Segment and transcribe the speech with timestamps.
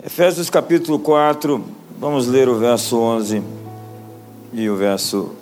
[0.00, 1.64] Efésios capítulo 4,
[1.98, 3.42] vamos ler o verso 11
[4.52, 5.34] e o verso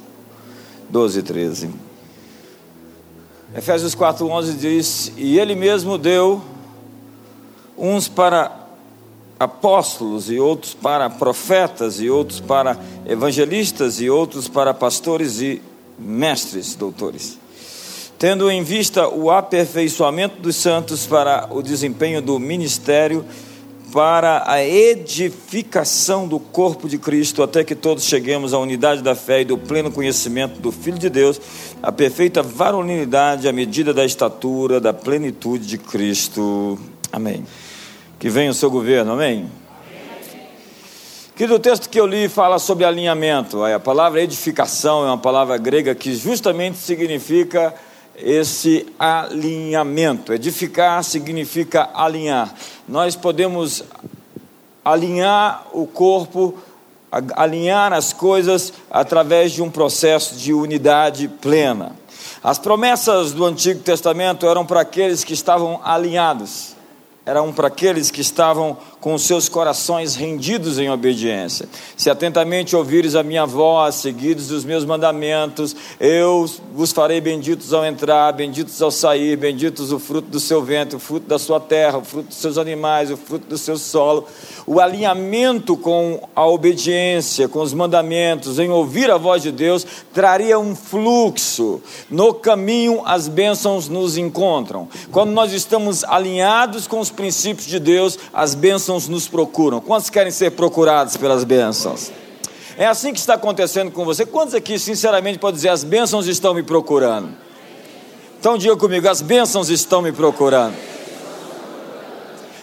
[0.89, 1.71] 12 e 13.
[3.55, 6.41] Efésios 4, 11 diz: E Ele mesmo deu
[7.77, 8.51] uns para
[9.39, 15.61] apóstolos, e outros para profetas, e outros para evangelistas, e outros para pastores e
[15.99, 17.39] mestres, doutores
[18.19, 23.25] tendo em vista o aperfeiçoamento dos santos para o desempenho do ministério,
[23.93, 29.43] para a edificação do corpo de Cristo, até que todos cheguemos à unidade da fé
[29.43, 31.41] e do pleno conhecimento do Filho de Deus,
[31.83, 36.79] a perfeita varonilidade à medida da estatura, da plenitude de Cristo.
[37.13, 37.47] Amém.
[38.19, 39.49] Que venha o seu governo, amém.
[41.37, 43.63] Que do texto que eu li fala sobre alinhamento.
[43.63, 47.75] A palavra edificação é uma palavra grega que justamente significa
[48.19, 50.33] esse alinhamento.
[50.33, 52.53] Edificar significa alinhar.
[52.89, 53.85] Nós podemos
[54.85, 56.55] alinhar o corpo,
[57.35, 61.93] alinhar as coisas através de um processo de unidade plena.
[62.43, 66.77] As promessas do Antigo Testamento eram para aqueles que estavam alinhados,
[67.25, 71.69] eram para aqueles que estavam com seus corações rendidos em obediência.
[71.97, 77.85] Se atentamente ouvires a minha voz, seguidos os meus mandamentos, eu vos farei benditos ao
[77.85, 81.99] entrar, benditos ao sair, benditos o fruto do seu ventre, o fruto da sua terra,
[81.99, 84.27] o fruto dos seus animais, o fruto do seu solo.
[84.67, 90.59] O alinhamento com a obediência, com os mandamentos, em ouvir a voz de Deus, traria
[90.59, 91.81] um fluxo.
[92.11, 94.89] No caminho, as bênçãos nos encontram.
[95.13, 99.81] Quando nós estamos alinhados com os princípios de Deus, as bênçãos bênçãos nos procuram?
[99.81, 102.11] Quantos querem ser procurados pelas bênçãos?
[102.79, 104.25] É assim que está acontecendo com você?
[104.25, 107.29] Quantos aqui, sinceramente, podem dizer: as bênçãos estão me procurando?
[108.41, 110.75] Então diga comigo: as bênçãos estão me procurando.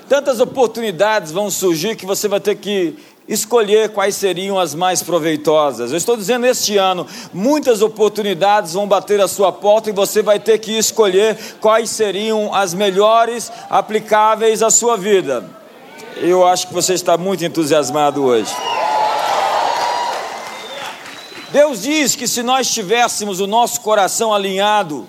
[0.10, 2.96] Tantas oportunidades vão surgir que você vai ter que
[3.28, 5.92] escolher quais seriam as mais proveitosas.
[5.92, 10.40] Eu estou dizendo este ano, muitas oportunidades vão bater a sua porta e você vai
[10.40, 15.63] ter que escolher quais seriam as melhores aplicáveis à sua vida.
[16.18, 18.54] Eu acho que você está muito entusiasmado hoje.
[21.52, 25.08] Deus diz que se nós tivéssemos o nosso coração alinhado,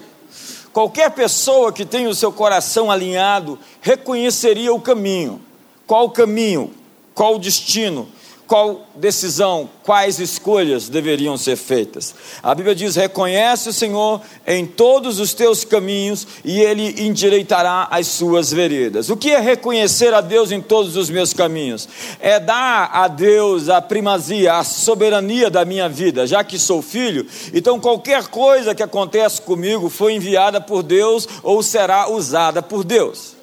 [0.73, 5.41] qualquer pessoa que tenha o seu coração alinhado reconheceria o caminho.
[5.87, 6.73] Qual o caminho?
[7.15, 8.09] Qual o destino?
[8.47, 12.15] Qual decisão, quais escolhas deveriam ser feitas.
[12.43, 18.07] A Bíblia diz: reconhece o Senhor em todos os teus caminhos e Ele endireitará as
[18.07, 19.09] suas veredas.
[19.09, 21.89] O que é reconhecer a Deus em todos os meus caminhos?
[22.21, 27.27] É dar a Deus a primazia, a soberania da minha vida, já que sou filho,
[27.53, 33.34] então qualquer coisa que acontece comigo foi enviada por Deus ou será usada por Deus.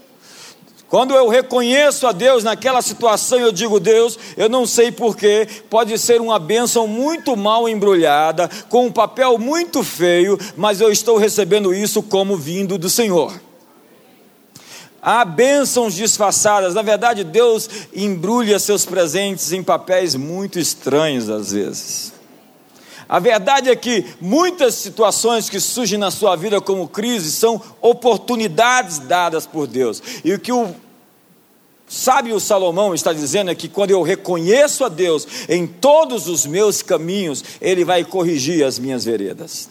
[0.92, 5.98] Quando eu reconheço a Deus naquela situação, eu digo, Deus, eu não sei porquê, pode
[5.98, 11.74] ser uma bênção muito mal embrulhada, com um papel muito feio, mas eu estou recebendo
[11.74, 13.32] isso como vindo do Senhor.
[15.02, 22.21] Há bênçãos disfarçadas, na verdade, Deus embrulha seus presentes em papéis muito estranhos às vezes.
[23.12, 29.00] A verdade é que muitas situações que surgem na sua vida como crise são oportunidades
[29.00, 30.02] dadas por Deus.
[30.24, 30.74] E o que o
[31.86, 36.82] sábio Salomão está dizendo é que quando eu reconheço a Deus em todos os meus
[36.82, 39.70] caminhos, Ele vai corrigir as minhas veredas.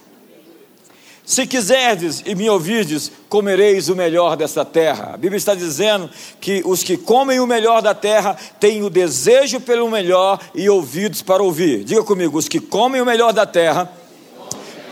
[1.30, 5.12] Se quiserdes e me ouvirdes, comereis o melhor desta terra.
[5.14, 6.10] A Bíblia está dizendo
[6.40, 11.22] que os que comem o melhor da terra têm o desejo pelo melhor e ouvidos
[11.22, 11.84] para ouvir.
[11.84, 13.88] Diga comigo: os que comem o melhor da terra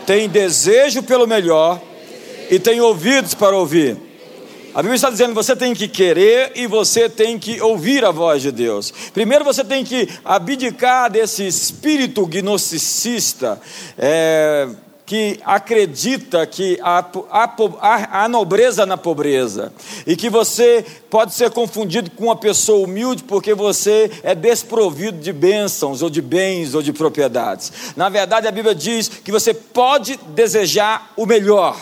[0.05, 1.77] têm desejo pelo melhor
[2.49, 3.97] e têm ouvidos para ouvir.
[4.73, 8.41] A Bíblia está dizendo você tem que querer e você tem que ouvir a voz
[8.41, 8.93] de Deus.
[9.13, 13.59] Primeiro você tem que abdicar desse espírito gnosticista.
[13.97, 14.69] É,
[15.09, 19.73] que acredita que há, nobreza na pobreza
[20.05, 25.33] e que você pode ser confundido com uma pessoa humilde porque você é desprovido de
[25.33, 27.71] bênçãos ou de bens ou de propriedades.
[27.95, 31.75] Na verdade, a Bíblia diz que você pode desejar o melhor.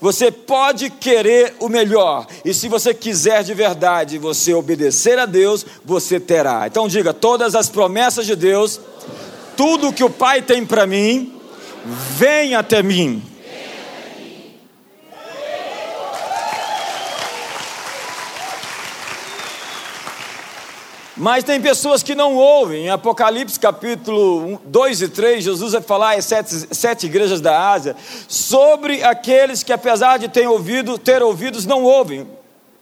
[0.00, 5.64] Você pode querer o melhor, e se você quiser de verdade, você obedecer a Deus,
[5.84, 6.66] você terá.
[6.66, 8.80] Então diga: todas as promessas de Deus,
[9.56, 11.33] tudo que o Pai tem para mim,
[11.84, 13.22] Vem até mim.
[21.16, 22.86] Mas tem pessoas que não ouvem.
[22.86, 27.94] Em Apocalipse capítulo 2 e 3, Jesus vai falar às sete, sete igrejas da Ásia
[28.26, 32.26] sobre aqueles que, apesar de ter ouvido, ter ouvidos, não ouvem.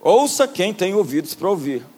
[0.01, 1.92] Ouça quem tem ouvidos para ouvir.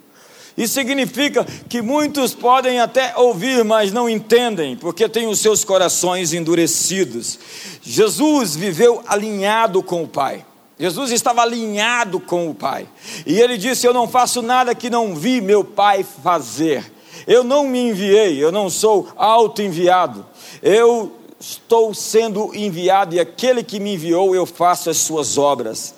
[0.56, 6.32] Isso significa que muitos podem até ouvir, mas não entendem, porque têm os seus corações
[6.32, 7.38] endurecidos.
[7.82, 10.44] Jesus viveu alinhado com o Pai.
[10.78, 12.86] Jesus estava alinhado com o Pai.
[13.26, 16.92] E ele disse: Eu não faço nada que não vi meu Pai fazer.
[17.26, 20.26] Eu não me enviei, eu não sou auto-enviado.
[20.62, 25.94] Eu estou sendo enviado e aquele que me enviou, eu faço as suas obras.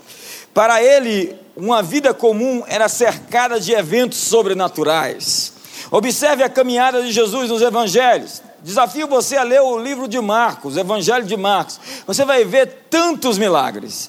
[0.56, 5.52] Para ele, uma vida comum era cercada de eventos sobrenaturais.
[5.90, 8.42] Observe a caminhada de Jesus nos evangelhos.
[8.62, 11.78] Desafio você a ler o livro de Marcos, o Evangelho de Marcos.
[12.06, 14.08] Você vai ver tantos milagres.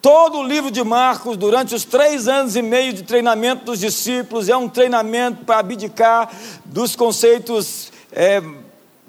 [0.00, 4.48] Todo o livro de Marcos, durante os três anos e meio de treinamento dos discípulos,
[4.48, 6.30] é um treinamento para abdicar
[6.64, 8.40] dos conceitos é,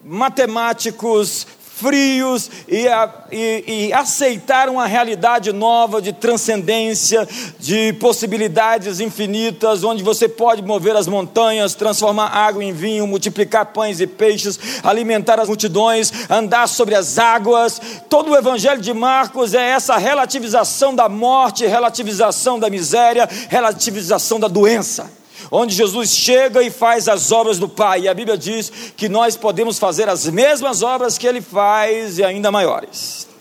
[0.04, 2.86] matemáticos, frios e,
[3.32, 7.28] e, e aceitar uma realidade nova de transcendência,
[7.60, 14.00] de possibilidades infinitas, onde você pode mover as montanhas, transformar água em vinho, multiplicar pães
[14.00, 17.82] e peixes, alimentar as multidões, andar sobre as águas.
[18.08, 24.48] Todo o Evangelho de Marcos é essa relativização da morte, relativização da miséria, relativização da
[24.48, 29.10] doença onde Jesus chega e faz as obras do Pai, e a Bíblia diz que
[29.10, 33.33] nós podemos fazer as mesmas obras que ele faz e ainda maiores.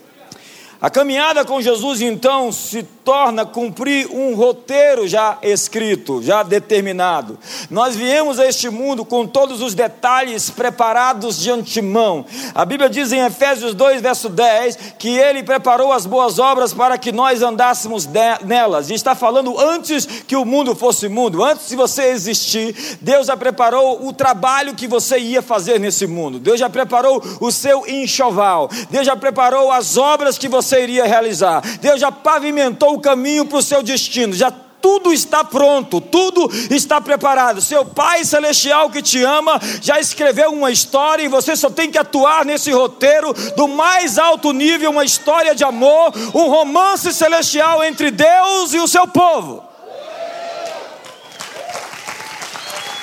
[0.83, 7.39] A caminhada com Jesus então se torna cumprir um roteiro já escrito, já determinado.
[7.69, 12.25] Nós viemos a este mundo com todos os detalhes preparados de antemão.
[12.53, 16.97] A Bíblia diz em Efésios 2, verso 10, que ele preparou as boas obras para
[16.97, 18.05] que nós andássemos
[18.43, 18.89] nelas.
[18.89, 23.37] E está falando antes que o mundo fosse mundo, antes de você existir, Deus já
[23.37, 26.39] preparou o trabalho que você ia fazer nesse mundo.
[26.39, 28.69] Deus já preparou o seu enxoval.
[28.89, 31.61] Deus já preparou as obras que você iria realizar.
[31.79, 34.51] Deus já pavimentou o caminho para o seu destino, já
[34.83, 37.61] tudo está pronto, tudo está preparado.
[37.61, 41.97] Seu Pai Celestial que te ama já escreveu uma história e você só tem que
[41.97, 48.11] atuar nesse roteiro do mais alto nível uma história de amor, um romance celestial entre
[48.11, 49.63] Deus e o seu povo.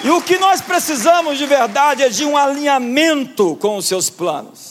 [0.04, 4.69] E o que nós precisamos de verdade é de um alinhamento com os seus planos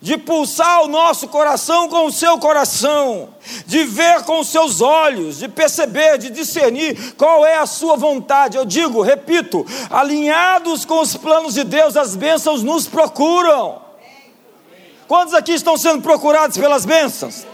[0.00, 3.30] de pulsar o nosso coração com o seu coração,
[3.66, 8.56] de ver com os seus olhos, de perceber, de discernir qual é a sua vontade.
[8.56, 13.82] Eu digo, repito, alinhados com os planos de Deus, as bênçãos nos procuram.
[15.08, 17.46] Quantos aqui estão sendo procurados pelas bênçãos?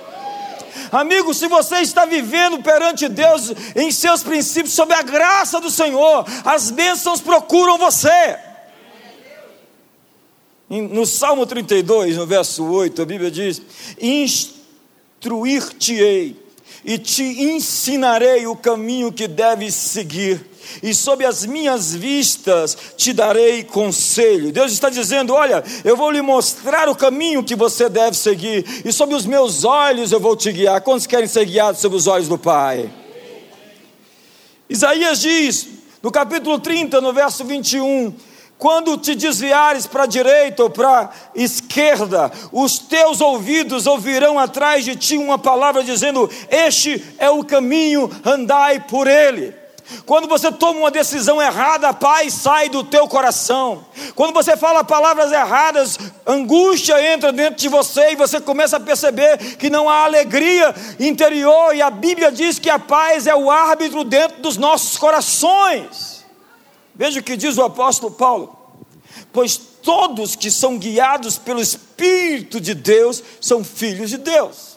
[0.91, 6.27] Amigo, se você está vivendo perante Deus em seus princípios, sob a graça do Senhor,
[6.45, 8.37] as bênçãos procuram você.
[10.69, 13.61] No Salmo 32, no verso 8, a Bíblia diz:
[14.01, 16.43] Instruir-te-ei
[16.85, 20.45] e te ensinarei o caminho que deves seguir,
[20.83, 24.53] e sob as minhas vistas te darei conselho.
[24.53, 28.93] Deus está dizendo: Olha, eu vou lhe mostrar o caminho que você deve seguir, e
[28.93, 30.81] sob os meus olhos eu vou te guiar.
[30.81, 32.91] Quantos querem ser guiados sob os olhos do Pai?
[34.69, 35.69] Isaías diz,
[36.03, 38.15] no capítulo 30, no verso 21,
[38.59, 44.85] quando te desviares para a direita ou para a esquerda, os teus ouvidos ouvirão atrás
[44.85, 49.65] de ti uma palavra dizendo: Este é o caminho, andai por ele.
[50.07, 53.85] Quando você toma uma decisão errada, a paz sai do teu coração.
[54.15, 59.37] Quando você fala palavras erradas, angústia entra dentro de você e você começa a perceber
[59.57, 61.77] que não há alegria interior.
[61.77, 66.14] E a Bíblia diz que a paz é o árbitro dentro dos nossos corações.
[66.95, 68.57] Veja o que diz o apóstolo Paulo:
[69.33, 74.75] pois todos que são guiados pelo Espírito de Deus são filhos de Deus.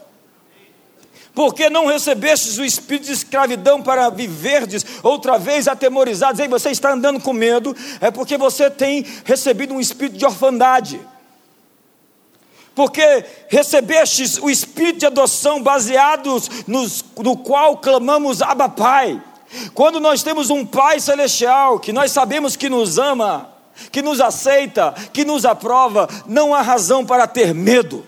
[1.34, 6.40] Porque não recebestes o espírito de escravidão para viverdes outra vez atemorizados?
[6.40, 11.00] Ei, você está andando com medo, é porque você tem recebido um espírito de orfandade
[12.78, 19.20] porque recebestes o espírito de adoção baseados nos, no qual clamamos Abba Pai.
[19.74, 23.50] Quando nós temos um Pai celestial que nós sabemos que nos ama,
[23.92, 28.06] que nos aceita, que nos aprova, não há razão para ter medo.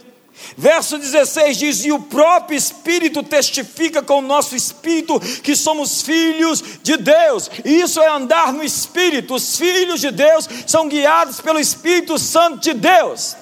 [0.58, 6.63] Verso 16 diz: E o próprio Espírito testifica com o nosso espírito que somos filhos
[6.81, 7.50] de Deus.
[7.63, 9.36] E isso é andar no Espírito.
[9.36, 13.36] Os filhos de Deus são guiados pelo Espírito Santo de Deus.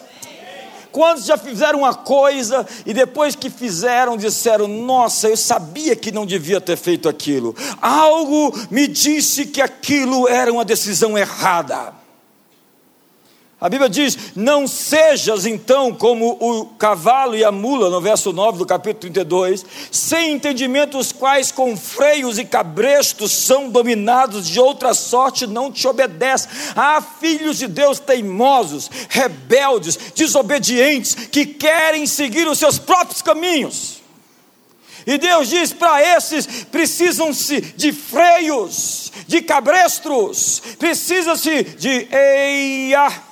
[0.97, 6.25] Quantos já fizeram uma coisa e depois que fizeram disseram: Nossa, eu sabia que não
[6.25, 7.55] devia ter feito aquilo.
[7.79, 11.93] Algo me disse que aquilo era uma decisão errada.
[13.59, 18.59] A Bíblia diz: Não sejas então como o cavalo e a mula, no verso 9
[18.59, 24.93] do capítulo 32, sem entendimento, os quais com freios e cabrestos são dominados, de outra
[24.93, 26.47] sorte não te obedece.
[26.75, 33.97] Há filhos de Deus teimosos, rebeldes, desobedientes, que querem seguir os seus próprios caminhos.
[35.07, 43.25] E Deus diz para esses: precisam-se de freios, de cabrestos, precisa-se de eia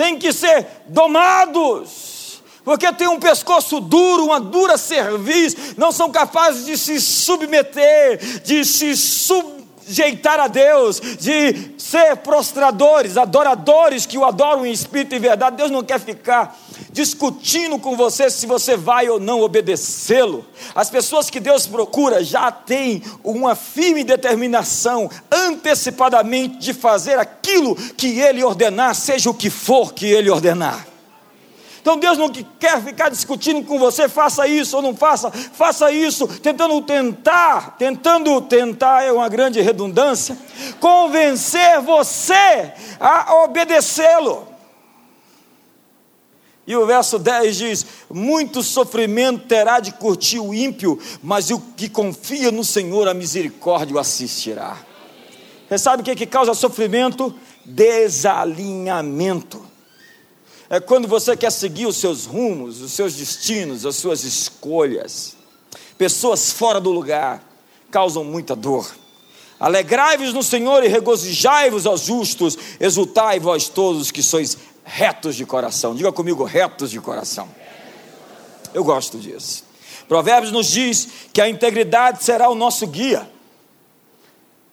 [0.00, 6.64] têm que ser domados, porque tem um pescoço duro, uma dura cerviz, não são capazes
[6.64, 8.96] de se submeter, de se
[9.90, 15.56] sujeitar a Deus, de ser prostradores, adoradores que o adoram em espírito e verdade.
[15.56, 16.56] Deus não quer ficar
[16.92, 20.46] discutindo com você se você vai ou não obedecê-lo.
[20.74, 28.20] As pessoas que Deus procura já têm uma firme determinação antecipadamente de fazer aquilo que
[28.20, 30.89] Ele ordenar, seja o que for que Ele ordenar.
[31.80, 36.26] Então Deus não quer ficar discutindo com você, faça isso ou não faça, faça isso,
[36.26, 40.36] tentando tentar, tentando tentar é uma grande redundância,
[40.78, 44.48] convencer você a obedecê-lo.
[46.66, 51.88] E o verso 10 diz: Muito sofrimento terá de curtir o ímpio, mas o que
[51.88, 54.76] confia no Senhor, a misericórdia o assistirá.
[55.68, 57.34] Você sabe o que, que causa sofrimento?
[57.64, 59.69] Desalinhamento.
[60.72, 65.34] É quando você quer seguir os seus rumos, os seus destinos, as suas escolhas.
[65.98, 67.42] Pessoas fora do lugar
[67.90, 68.88] causam muita dor.
[69.58, 75.92] Alegrai-vos no Senhor e regozijai-vos aos justos, exultai vós todos que sois retos de coração.
[75.92, 77.48] Diga comigo, retos de coração.
[78.72, 79.64] Eu gosto disso.
[80.06, 83.28] Provérbios nos diz que a integridade será o nosso guia.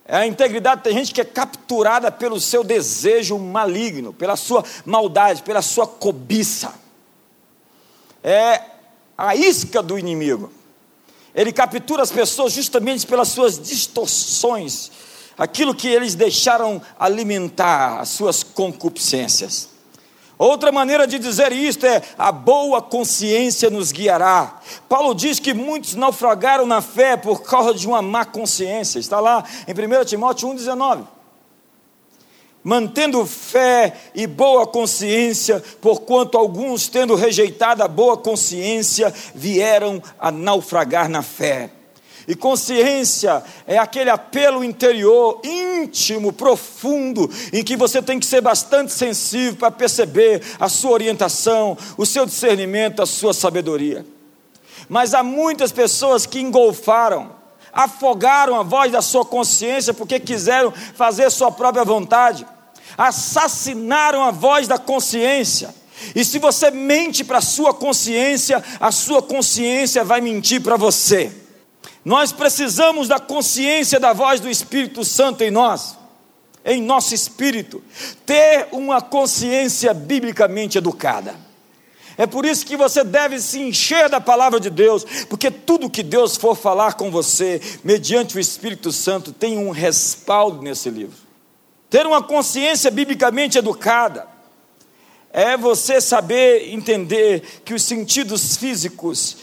[0.08, 5.62] A integridade tem gente que é capturada pelo seu desejo maligno, pela sua maldade, pela
[5.62, 6.74] sua cobiça.
[8.24, 8.62] É
[9.18, 10.52] a isca do inimigo.
[11.36, 14.92] Ele captura as pessoas justamente pelas suas distorções,
[15.38, 19.77] aquilo que eles deixaram alimentar, as suas concupiscências.
[20.38, 24.60] Outra maneira de dizer isto é: a boa consciência nos guiará.
[24.88, 29.00] Paulo diz que muitos naufragaram na fé por causa de uma má consciência.
[29.00, 31.08] Está lá em 1 Timóteo 1,19.
[32.64, 41.08] Mantendo fé e boa consciência, porquanto alguns, tendo rejeitado a boa consciência, vieram a naufragar
[41.08, 41.72] na fé.
[42.28, 48.92] E consciência é aquele apelo interior, íntimo, profundo, em que você tem que ser bastante
[48.92, 54.06] sensível para perceber a sua orientação, o seu discernimento, a sua sabedoria.
[54.90, 57.32] Mas há muitas pessoas que engolfaram,
[57.72, 62.46] afogaram a voz da sua consciência porque quiseram fazer sua própria vontade,
[62.98, 65.74] assassinaram a voz da consciência.
[66.14, 71.47] E se você mente para a sua consciência, a sua consciência vai mentir para você.
[72.08, 75.98] Nós precisamos da consciência da voz do Espírito Santo em nós,
[76.64, 77.84] em nosso espírito,
[78.26, 81.36] ter uma consciência biblicamente educada.
[82.18, 86.02] É por isso que você deve se encher da palavra de Deus, porque tudo que
[86.02, 91.18] Deus for falar com você, mediante o Espírito Santo, tem um respaldo nesse livro.
[91.90, 94.26] Ter uma consciência biblicamente educada
[95.30, 99.36] é você saber entender que os sentidos físicos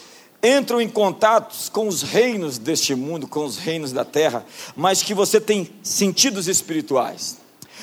[0.44, 4.44] entram em contatos com os reinos deste mundo, com os reinos da terra,
[4.76, 7.38] mas que você tem sentidos espirituais.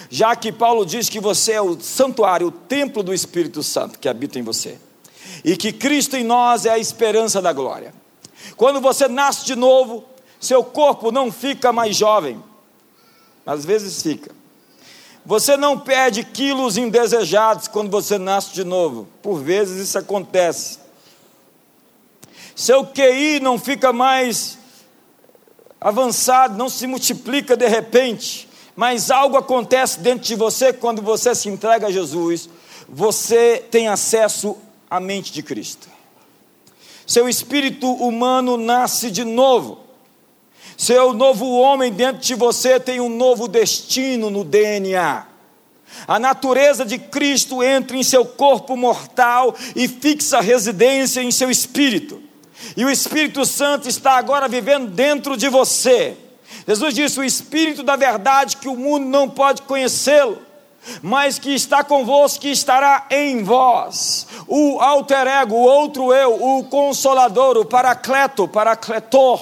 [0.09, 4.07] Já que Paulo diz que você é o santuário, o templo do Espírito Santo que
[4.07, 4.77] habita em você,
[5.43, 7.93] e que Cristo em nós é a esperança da glória.
[8.55, 10.03] Quando você nasce de novo,
[10.39, 12.43] seu corpo não fica mais jovem,
[13.45, 14.31] às vezes fica.
[15.25, 20.80] Você não perde quilos indesejados quando você nasce de novo, por vezes isso acontece
[22.61, 24.59] seu QI não fica mais
[25.79, 31.49] avançado, não se multiplica de repente, mas algo acontece dentro de você quando você se
[31.49, 32.47] entrega a Jesus,
[32.87, 34.55] você tem acesso
[34.87, 35.89] à mente de Cristo.
[37.07, 39.79] Seu espírito humano nasce de novo.
[40.77, 45.25] Seu novo homem dentro de você tem um novo destino no DNA.
[46.07, 52.29] A natureza de Cristo entra em seu corpo mortal e fixa residência em seu espírito
[52.75, 56.17] e o Espírito Santo está agora vivendo dentro de você.
[56.67, 60.37] Jesus disse: O Espírito da verdade, que o mundo não pode conhecê-lo,
[61.01, 64.27] mas que está convosco, que estará em vós.
[64.47, 69.41] O alter ego, o outro eu, o consolador, o paracleto, paracletor.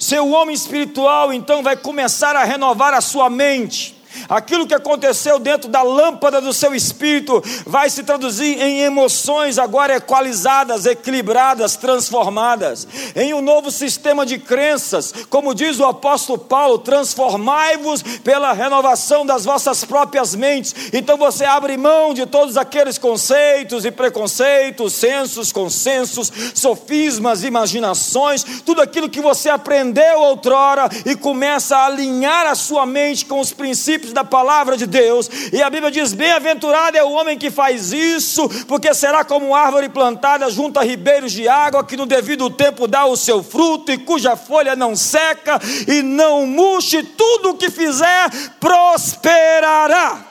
[0.00, 3.97] Seu homem espiritual então vai começar a renovar a sua mente
[4.28, 9.96] Aquilo que aconteceu dentro da lâmpada do seu espírito vai se traduzir em emoções agora
[9.96, 18.02] equalizadas, equilibradas, transformadas, em um novo sistema de crenças, como diz o apóstolo Paulo: transformai-vos
[18.22, 20.74] pela renovação das vossas próprias mentes.
[20.92, 28.80] Então você abre mão de todos aqueles conceitos e preconceitos, sensos, consensos, sofismas, imaginações, tudo
[28.80, 34.07] aquilo que você aprendeu outrora e começa a alinhar a sua mente com os princípios
[34.12, 35.30] da palavra de Deus.
[35.52, 39.88] E a Bíblia diz: Bem-aventurado é o homem que faz isso, porque será como árvore
[39.88, 43.98] plantada junto a ribeiros de água, que no devido tempo dá o seu fruto e
[43.98, 50.27] cuja folha não seca e não murche, tudo o que fizer prosperará.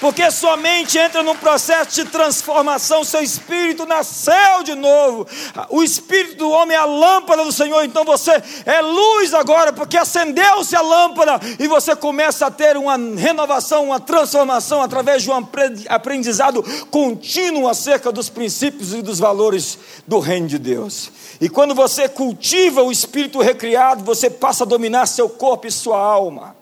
[0.00, 5.26] Porque sua mente entra num processo de transformação, seu espírito nasceu de novo.
[5.68, 9.98] O espírito do homem é a lâmpada do Senhor, então você é luz agora, porque
[9.98, 15.46] acendeu-se a lâmpada e você começa a ter uma renovação, uma transformação através de um
[15.88, 21.12] aprendizado contínuo acerca dos princípios e dos valores do reino de Deus.
[21.40, 25.98] E quando você cultiva o espírito recriado, você passa a dominar seu corpo e sua
[25.98, 26.59] alma.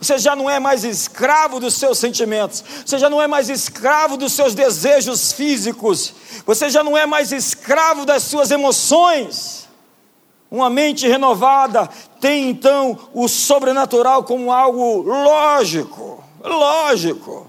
[0.00, 4.16] Você já não é mais escravo dos seus sentimentos, você já não é mais escravo
[4.16, 6.14] dos seus desejos físicos,
[6.44, 9.68] você já não é mais escravo das suas emoções.
[10.50, 11.88] Uma mente renovada
[12.20, 17.48] tem então o sobrenatural como algo lógico, lógico,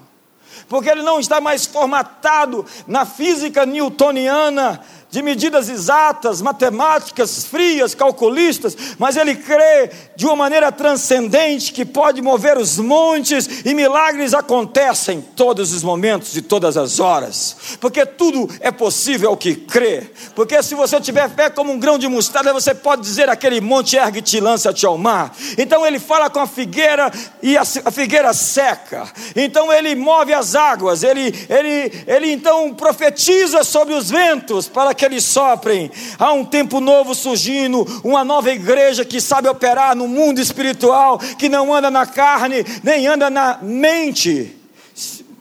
[0.67, 4.81] porque ele não está mais formatado na física newtoniana
[5.15, 12.21] de medidas exatas, matemáticas frias, calculistas, mas ele crê de uma maneira transcendente que pode
[12.21, 18.49] mover os montes e milagres acontecem todos os momentos e todas as horas, porque tudo
[18.59, 20.03] é possível ao que crê.
[20.35, 23.95] Porque se você tiver fé como um grão de mostarda, você pode dizer aquele monte
[23.95, 25.33] ergue-te lança-te ao mar.
[25.57, 27.09] Então ele fala com a figueira
[27.41, 29.07] e a, figueira seca.
[29.33, 35.13] Então ele move as águas, ele, ele, ele então profetiza sobre os ventos para que
[35.13, 35.91] eles soprem.
[36.17, 41.47] Há um tempo novo surgindo, uma nova igreja que sabe operar no mundo espiritual, que
[41.47, 44.55] não anda na carne, nem anda na mente.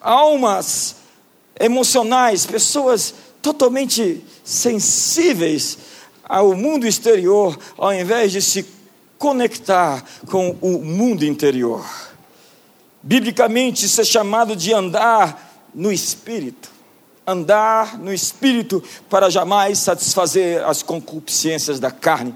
[0.00, 0.96] Almas
[1.58, 5.78] emocionais, pessoas totalmente sensíveis
[6.22, 8.66] ao mundo exterior, ao invés de se
[9.18, 11.84] conectar com o mundo interior.
[13.02, 16.73] Biblicamente, isso é chamado de andar no espírito
[17.26, 22.34] andar no espírito para jamais satisfazer as concupiscências da carne.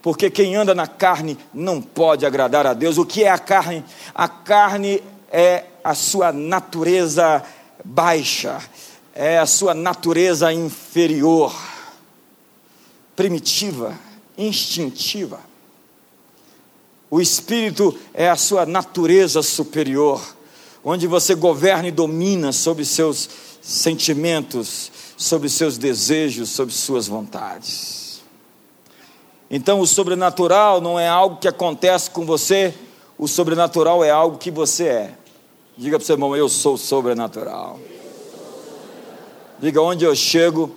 [0.00, 2.98] Porque quem anda na carne não pode agradar a Deus.
[2.98, 3.84] O que é a carne?
[4.14, 7.42] A carne é a sua natureza
[7.84, 8.58] baixa,
[9.14, 11.54] é a sua natureza inferior,
[13.16, 13.98] primitiva,
[14.36, 15.40] instintiva.
[17.10, 20.22] O espírito é a sua natureza superior,
[20.84, 23.28] onde você governa e domina sobre seus
[23.68, 28.22] sentimentos, sobre seus desejos, sobre suas vontades.
[29.50, 32.72] Então, o sobrenatural não é algo que acontece com você,
[33.18, 35.14] o sobrenatural é algo que você é.
[35.76, 37.78] Diga para o seu irmão: Eu sou sobrenatural.
[39.58, 40.74] Diga onde eu chego,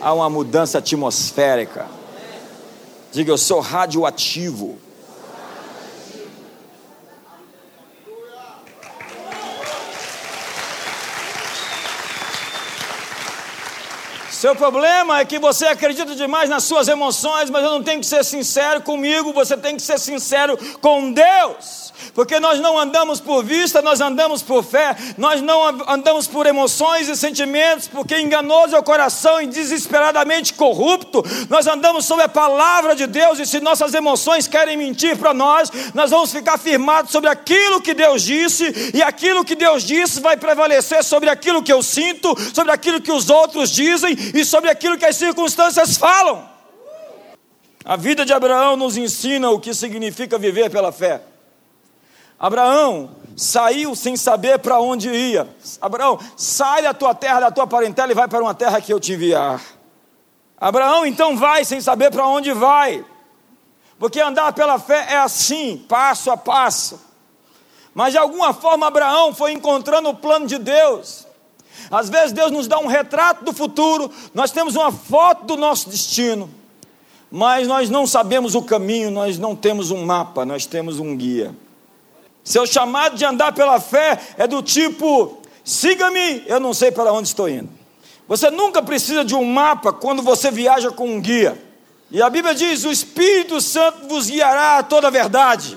[0.00, 1.86] há uma mudança atmosférica.
[3.12, 4.78] Diga eu sou radioativo.
[14.46, 18.06] Seu problema é que você acredita demais nas suas emoções, mas eu não tenho que
[18.06, 23.44] ser sincero comigo, você tem que ser sincero com Deus porque nós não andamos por
[23.44, 28.78] vista, nós andamos por fé, nós não andamos por emoções e sentimentos, porque enganoso é
[28.78, 33.94] o coração e desesperadamente corrupto, nós andamos sobre a palavra de Deus, e se nossas
[33.94, 39.02] emoções querem mentir para nós, nós vamos ficar firmados sobre aquilo que Deus disse, e
[39.02, 43.30] aquilo que Deus disse vai prevalecer sobre aquilo que eu sinto, sobre aquilo que os
[43.30, 46.48] outros dizem e sobre aquilo que as circunstâncias falam.
[47.84, 51.22] A vida de Abraão nos ensina o que significa viver pela fé.
[52.38, 55.48] Abraão saiu sem saber para onde ia.
[55.80, 59.00] Abraão, sai da tua terra, da tua parentela e vai para uma terra que eu
[59.00, 59.60] te enviar.
[60.58, 63.04] Abraão então vai sem saber para onde vai.
[63.98, 67.00] Porque andar pela fé é assim, passo a passo.
[67.94, 71.26] Mas de alguma forma Abraão foi encontrando o plano de Deus.
[71.90, 75.88] Às vezes Deus nos dá um retrato do futuro, nós temos uma foto do nosso
[75.88, 76.50] destino,
[77.30, 81.54] mas nós não sabemos o caminho, nós não temos um mapa, nós temos um guia.
[82.46, 87.26] Seu chamado de andar pela fé é do tipo: siga-me, eu não sei para onde
[87.26, 87.68] estou indo.
[88.28, 91.60] Você nunca precisa de um mapa quando você viaja com um guia.
[92.08, 95.76] E a Bíblia diz: o Espírito Santo vos guiará a toda a verdade.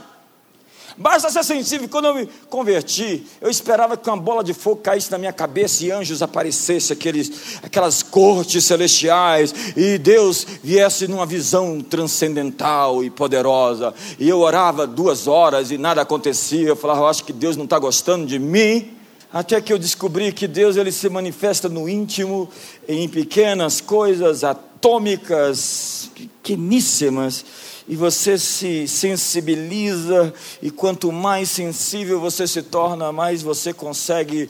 [0.99, 1.87] Basta ser sensível.
[1.87, 5.85] Quando eu me converti, eu esperava que uma bola de fogo caísse na minha cabeça
[5.85, 13.93] e anjos aparecessem, aqueles, aquelas cortes celestiais, e Deus viesse numa visão transcendental e poderosa.
[14.19, 16.67] E eu orava duas horas e nada acontecia.
[16.67, 18.91] Eu falava, eu acho que Deus não está gostando de mim.
[19.31, 22.49] Até que eu descobri que Deus ele se manifesta no íntimo,
[22.85, 27.45] em pequenas coisas atômicas, pequeníssimas,
[27.89, 34.47] e você se sensibiliza, e quanto mais sensível você se torna, mais você consegue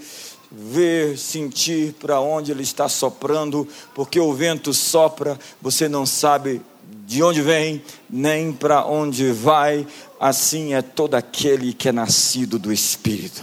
[0.52, 6.62] ver, sentir para onde ele está soprando, porque o vento sopra, você não sabe
[7.08, 9.88] de onde vem, nem para onde vai,
[10.20, 13.42] assim é todo aquele que é nascido do Espírito.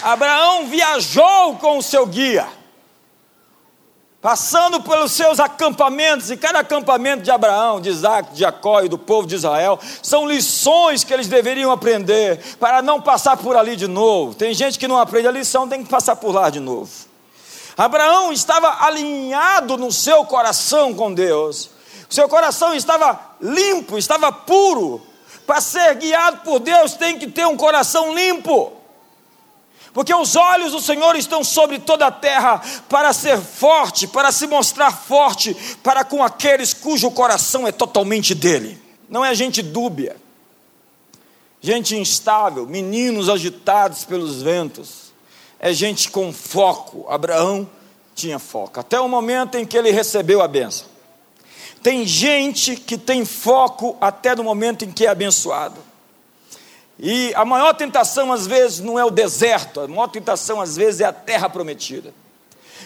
[0.00, 2.59] Abraão viajou com o seu guia,
[4.20, 8.98] passando pelos seus acampamentos, e cada acampamento de Abraão, de Isaac, de Jacó e do
[8.98, 13.88] povo de Israel, são lições que eles deveriam aprender para não passar por ali de
[13.88, 14.34] novo.
[14.34, 16.90] Tem gente que não aprende a lição, tem que passar por lá de novo.
[17.76, 21.70] Abraão estava alinhado no seu coração com Deus,
[22.10, 25.00] seu coração estava limpo, estava puro.
[25.46, 28.79] Para ser guiado por Deus, tem que ter um coração limpo.
[29.92, 34.46] Porque os olhos do Senhor estão sobre toda a terra para ser forte, para se
[34.46, 38.80] mostrar forte para com aqueles cujo coração é totalmente dele.
[39.08, 40.16] Não é gente dúbia,
[41.60, 45.10] gente instável, meninos agitados pelos ventos.
[45.58, 47.06] É gente com foco.
[47.08, 47.68] Abraão
[48.14, 50.86] tinha foco, até o momento em que ele recebeu a benção.
[51.82, 55.89] Tem gente que tem foco até no momento em que é abençoado.
[57.02, 61.00] E a maior tentação às vezes não é o deserto, a maior tentação às vezes
[61.00, 62.12] é a terra prometida.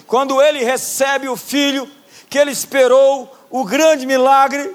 [0.07, 1.91] Quando ele recebe o filho
[2.31, 4.75] que ele esperou, o grande milagre,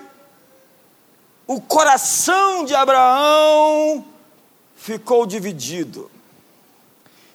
[1.48, 4.04] o coração de Abraão
[4.76, 6.12] ficou dividido.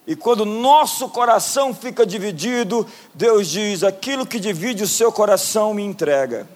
[0.07, 5.83] E quando nosso coração fica dividido, Deus diz: aquilo que divide o seu coração me
[5.83, 6.47] entrega.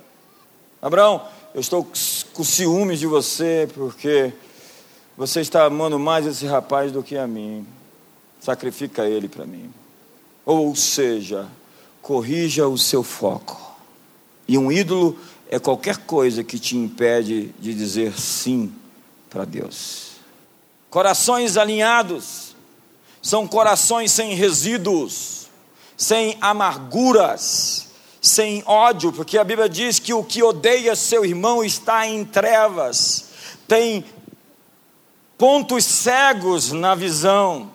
[0.83, 1.87] Abraão, eu estou
[2.35, 4.35] com ciúmes de você, porque
[5.19, 7.67] você está amando mais esse rapaz do que a mim.
[8.39, 9.69] Sacrifica ele para mim.
[10.47, 11.49] Ou seja,
[12.01, 13.77] corrija o seu foco.
[14.47, 15.19] E um ídolo
[15.51, 18.73] é qualquer coisa que te impede de dizer sim
[19.29, 20.13] para Deus.
[20.89, 22.55] Corações alinhados
[23.21, 25.49] são corações sem resíduos,
[25.97, 27.89] sem amarguras,
[28.23, 33.31] sem ódio, porque a Bíblia diz que o que odeia seu irmão está em trevas,
[33.67, 34.05] tem
[35.39, 37.71] pontos cegos na visão.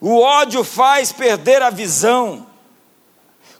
[0.00, 2.46] O ódio faz perder a visão.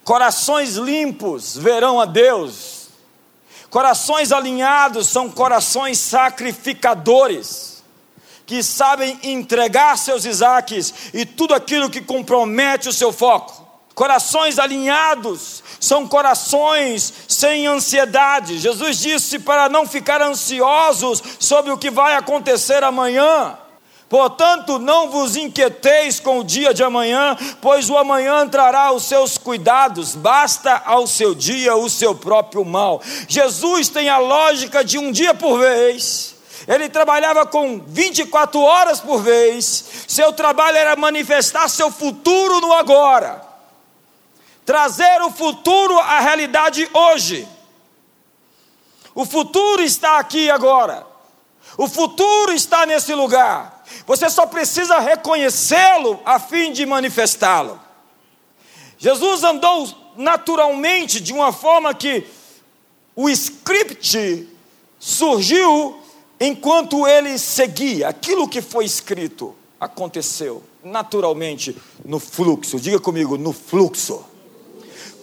[0.05, 2.89] Corações limpos verão a Deus.
[3.69, 7.83] Corações alinhados são corações sacrificadores,
[8.47, 13.64] que sabem entregar seus Isaques e tudo aquilo que compromete o seu foco.
[13.95, 18.59] Corações alinhados são corações sem ansiedade.
[18.59, 23.57] Jesus disse para não ficar ansiosos sobre o que vai acontecer amanhã.
[24.09, 29.39] Portanto, não vos inquieteis com o dia de amanhã, pois o amanhã trará os seus
[29.39, 33.01] cuidados, basta ao seu dia o seu próprio mal.
[33.29, 36.35] Jesus tem a lógica de um dia por vez.
[36.67, 39.85] Ele trabalhava com 24 horas por vez.
[40.09, 43.54] Seu trabalho era manifestar seu futuro no agora
[44.65, 47.47] trazer o futuro à realidade hoje.
[49.15, 51.07] O futuro está aqui agora.
[51.77, 53.85] O futuro está nesse lugar.
[54.07, 57.81] Você só precisa reconhecê-lo a fim de manifestá-lo.
[58.99, 62.27] Jesus andou naturalmente de uma forma que
[63.15, 64.49] o script
[64.99, 66.01] surgiu
[66.41, 68.09] enquanto ele seguia.
[68.09, 72.79] Aquilo que foi escrito aconteceu naturalmente no fluxo.
[72.79, 74.25] Diga comigo, no fluxo.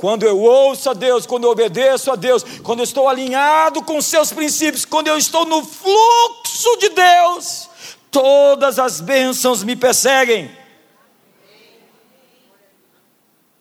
[0.01, 4.01] Quando eu ouço a Deus, quando eu obedeço a Deus, quando eu estou alinhado com
[4.01, 7.69] seus princípios, quando eu estou no fluxo de Deus,
[8.09, 10.49] todas as bênçãos me perseguem.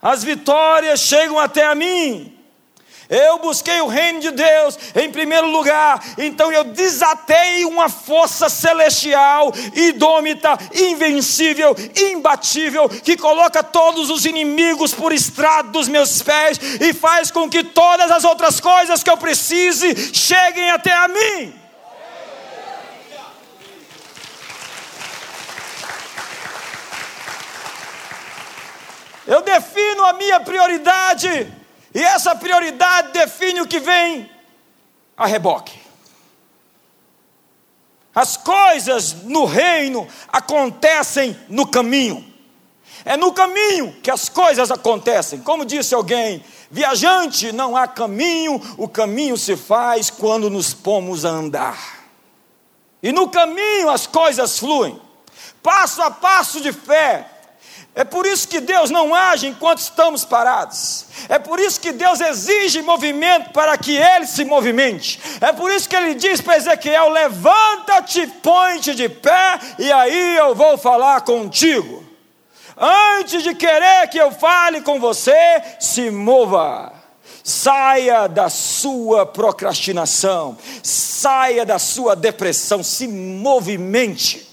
[0.00, 2.34] As vitórias chegam até a mim.
[3.10, 9.52] Eu busquei o reino de Deus em primeiro lugar, então eu desatei uma força celestial,
[9.74, 17.32] idômita, invencível, imbatível, que coloca todos os inimigos por estrado dos meus pés e faz
[17.32, 21.54] com que todas as outras coisas que eu precise cheguem até a mim.
[29.26, 31.59] Eu defino a minha prioridade
[31.94, 34.30] e essa prioridade define o que vem
[35.16, 35.78] a reboque.
[38.14, 42.28] As coisas no reino acontecem no caminho.
[43.04, 45.40] É no caminho que as coisas acontecem.
[45.40, 51.30] Como disse alguém, viajante não há caminho, o caminho se faz quando nos pomos a
[51.30, 52.00] andar.
[53.02, 55.00] E no caminho as coisas fluem,
[55.62, 57.26] passo a passo de fé,
[58.00, 61.04] é por isso que Deus não age enquanto estamos parados.
[61.28, 65.20] É por isso que Deus exige movimento para que ele se movimente.
[65.38, 70.54] É por isso que ele diz para Ezequiel: levanta-te, põe-te de pé, e aí eu
[70.54, 72.02] vou falar contigo.
[72.74, 76.94] Antes de querer que eu fale com você, se mova.
[77.44, 84.49] Saia da sua procrastinação, saia da sua depressão, se movimente.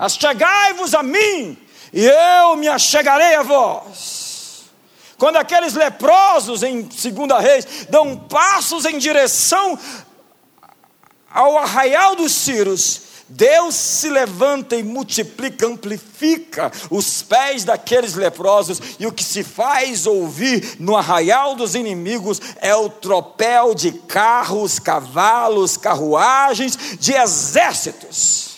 [0.00, 1.58] Achegai-vos a mim,
[1.92, 4.62] e eu me achegarei a vós.
[5.18, 9.78] Quando aqueles leprosos em Segunda Reis dão passos em direção
[11.30, 19.06] ao arraial dos Círios, Deus se levanta e multiplica, amplifica os pés daqueles leprosos, e
[19.06, 25.76] o que se faz ouvir no arraial dos inimigos é o tropel de carros, cavalos,
[25.76, 28.49] carruagens, de exércitos.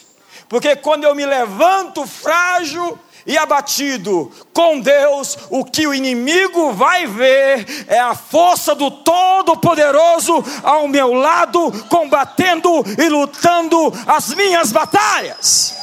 [0.52, 7.06] Porque quando eu me levanto frágil e abatido com Deus, o que o inimigo vai
[7.06, 15.74] ver é a força do Todo-Poderoso ao meu lado, combatendo e lutando as minhas batalhas.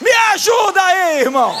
[0.00, 1.52] Me ajuda aí, irmão.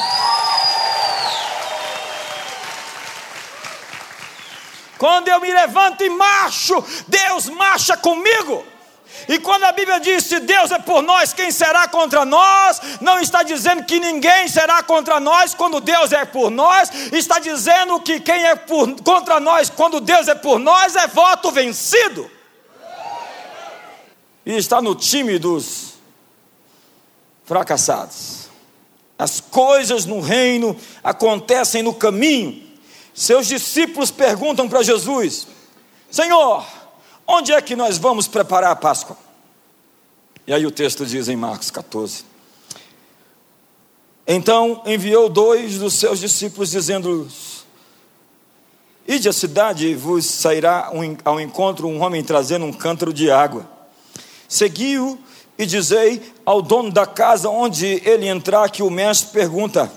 [4.96, 8.70] Quando eu me levanto e marcho, Deus marcha comigo.
[9.28, 12.80] E quando a Bíblia diz: se Deus é por nós, quem será contra nós?
[13.00, 18.00] Não está dizendo que ninguém será contra nós quando Deus é por nós, está dizendo
[18.00, 22.30] que quem é por, contra nós quando Deus é por nós é voto vencido.
[24.44, 25.94] E está no time dos
[27.44, 28.48] fracassados.
[29.18, 32.60] As coisas no reino acontecem no caminho.
[33.14, 35.46] Seus discípulos perguntam para Jesus:
[36.10, 36.66] Senhor,
[37.34, 39.16] Onde é que nós vamos preparar a Páscoa?
[40.46, 42.26] E aí o texto diz em Marcos 14:
[44.26, 47.64] Então enviou dois dos seus discípulos, dizendo-lhes:
[49.08, 50.92] Ide à cidade e vos sairá
[51.24, 53.66] ao encontro um homem trazendo um cântaro de água.
[54.46, 55.18] Segui-o
[55.56, 59.90] e dizei ao dono da casa onde ele entrar que o mestre pergunta: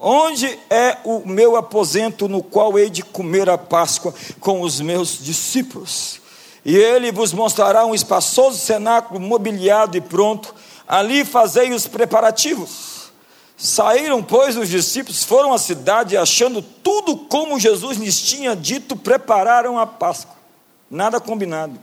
[0.00, 5.22] Onde é o meu aposento no qual hei de comer a Páscoa com os meus
[5.22, 6.25] discípulos?
[6.66, 10.52] E ele vos mostrará um espaçoso cenáculo mobiliado e pronto,
[10.88, 13.12] ali fazei os preparativos.
[13.56, 19.78] Saíram, pois, os discípulos, foram à cidade, achando tudo como Jesus lhes tinha dito, prepararam
[19.78, 20.34] a Páscoa.
[20.90, 21.78] Nada combinado.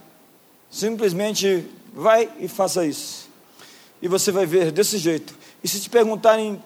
[0.70, 3.30] Simplesmente vai e faça isso.
[4.02, 5.34] E você vai ver desse jeito.
[5.64, 6.62] E se te perguntarem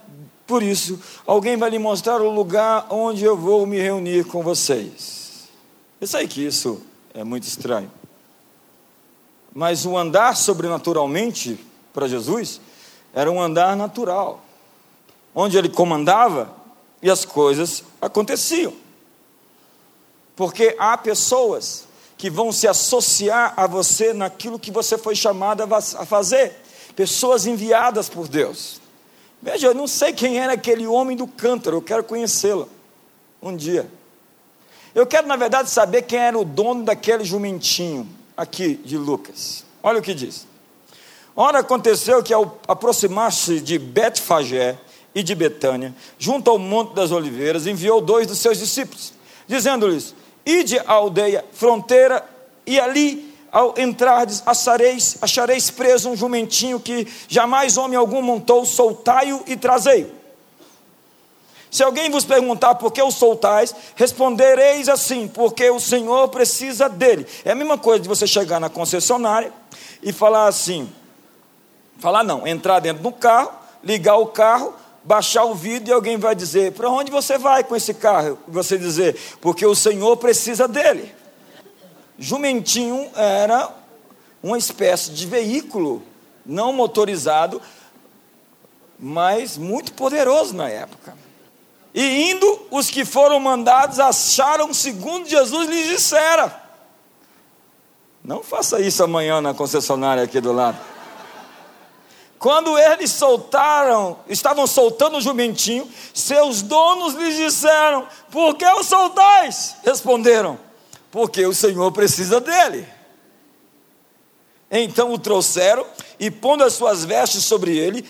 [0.47, 5.47] por isso, alguém vai lhe mostrar o lugar onde eu vou me reunir com vocês.
[6.01, 6.81] Eu sei que isso
[7.13, 7.91] é muito estranho.
[9.57, 11.59] Mas o andar sobrenaturalmente
[11.91, 12.61] para Jesus
[13.11, 14.45] era um andar natural,
[15.33, 16.53] onde ele comandava
[17.01, 18.71] e as coisas aconteciam.
[20.35, 21.87] Porque há pessoas
[22.19, 26.61] que vão se associar a você naquilo que você foi chamado a fazer,
[26.95, 28.79] pessoas enviadas por Deus.
[29.41, 32.69] Veja, eu não sei quem era aquele homem do cântaro, eu quero conhecê-lo
[33.41, 33.89] um dia.
[34.93, 39.65] Eu quero, na verdade, saber quem era o dono daquele jumentinho aqui de Lucas.
[39.81, 40.47] Olha o que diz.
[41.35, 44.77] Ora, aconteceu que ao aproximar-se de Betfagé
[45.13, 49.13] e de Betânia, junto ao Monte das Oliveiras, enviou dois dos seus discípulos,
[49.47, 52.23] dizendo-lhes: Ide à aldeia, fronteira,
[52.65, 59.43] e ali, ao entrardes, achareis, achareis preso um jumentinho que jamais homem algum montou, soltai-o
[59.47, 60.16] e trazei-o.
[61.69, 67.27] Se alguém vos perguntar por que o soltais, respondereis assim: porque o Senhor precisa dele.
[67.43, 69.51] É a mesma coisa de você chegar na concessionária
[70.01, 70.89] e falar assim:
[71.99, 73.51] falar não, entrar dentro do carro,
[73.83, 77.75] ligar o carro, baixar o vidro e alguém vai dizer: para onde você vai com
[77.75, 78.37] esse carro?
[78.47, 81.13] E você dizer: porque o Senhor precisa dele.
[82.17, 83.69] Jumentinho era
[84.41, 86.01] uma espécie de veículo
[86.45, 87.61] não motorizado,
[88.97, 91.26] mas muito poderoso na época.
[91.99, 96.63] E indo, os que foram mandados acharam segundo Jesus lhes dissera.
[98.23, 100.77] Não faça isso amanhã na concessionária aqui do lado.
[102.37, 109.77] Quando eles soltaram, estavam soltando o jumentinho, seus donos lhes disseram: Por que o soltais?
[109.83, 110.59] Responderam:
[111.09, 112.87] porque o Senhor precisa dele.
[114.69, 115.83] Então o trouxeram
[116.19, 118.07] e, pondo as suas vestes sobre ele,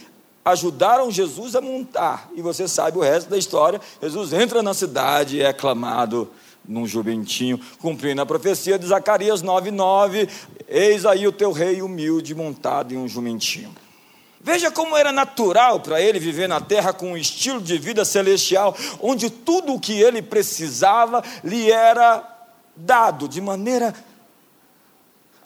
[0.52, 2.30] ajudaram Jesus a montar.
[2.36, 3.82] E você sabe o resto da história.
[4.02, 6.30] Jesus entra na cidade e é aclamado
[6.68, 10.30] num jumentinho, cumprindo a profecia de Zacarias 9,9:
[10.68, 13.74] Eis aí o teu rei humilde montado em um jumentinho.
[14.40, 18.76] Veja como era natural para ele viver na terra com um estilo de vida celestial,
[19.02, 22.24] onde tudo o que ele precisava lhe era
[22.76, 23.94] dado de maneira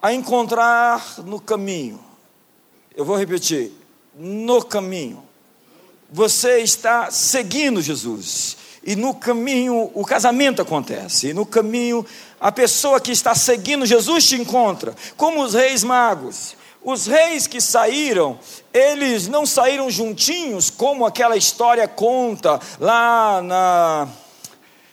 [0.01, 1.99] a encontrar no caminho.
[2.95, 3.71] Eu vou repetir:
[4.15, 5.23] no caminho.
[6.11, 8.57] Você está seguindo Jesus.
[8.83, 11.27] E no caminho o casamento acontece.
[11.27, 12.05] E no caminho
[12.39, 14.95] a pessoa que está seguindo Jesus te encontra.
[15.15, 16.55] Como os reis magos.
[16.83, 18.39] Os reis que saíram,
[18.73, 24.07] eles não saíram juntinhos, como aquela história conta lá na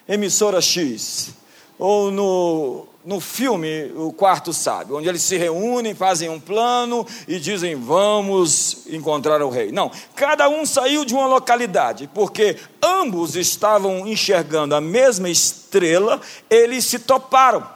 [0.07, 1.31] emissora X,
[1.79, 7.41] ou no no filme O Quarto Sábio, onde eles se reúnem, fazem um plano e
[7.41, 9.73] dizem: Vamos encontrar o rei.
[9.73, 16.85] Não, cada um saiu de uma localidade, porque ambos estavam enxergando a mesma estrela, eles
[16.85, 17.67] se toparam.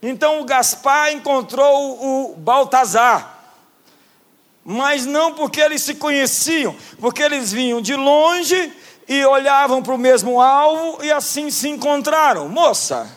[0.00, 3.60] Então o Gaspar encontrou o Baltazar,
[4.64, 8.72] mas não porque eles se conheciam, porque eles vinham de longe
[9.08, 12.48] e olhavam para o mesmo alvo e assim se encontraram.
[12.48, 13.10] Moça,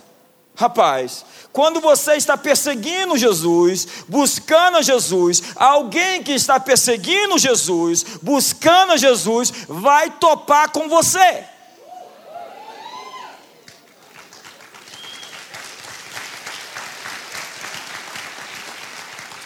[0.56, 9.51] rapaz, quando você está perseguindo Jesus, buscando Jesus, alguém que está perseguindo Jesus, buscando Jesus,
[9.67, 11.45] vai topar com você.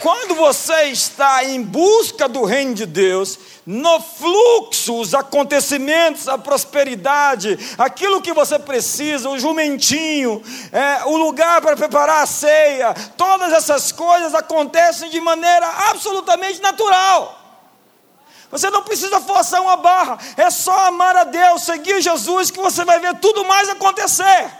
[0.06, 7.58] Quando você está em busca do reino de Deus, no fluxo, os acontecimentos, a prosperidade,
[7.78, 13.92] aquilo que você precisa, o jumentinho, é, o lugar para preparar a ceia, todas essas
[13.92, 17.42] coisas acontecem de maneira absolutamente natural.
[18.52, 22.86] Você não precisa forçar uma barra, é só amar a Deus, seguir Jesus, que você
[22.86, 24.52] vai ver tudo mais acontecer.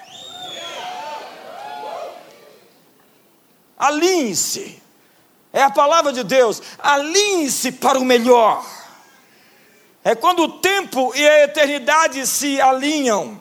[3.78, 4.82] Alinhe-se,
[5.54, 8.66] é a palavra de Deus, alinhe-se para o melhor.
[10.08, 13.40] É quando o tempo e a eternidade se alinham.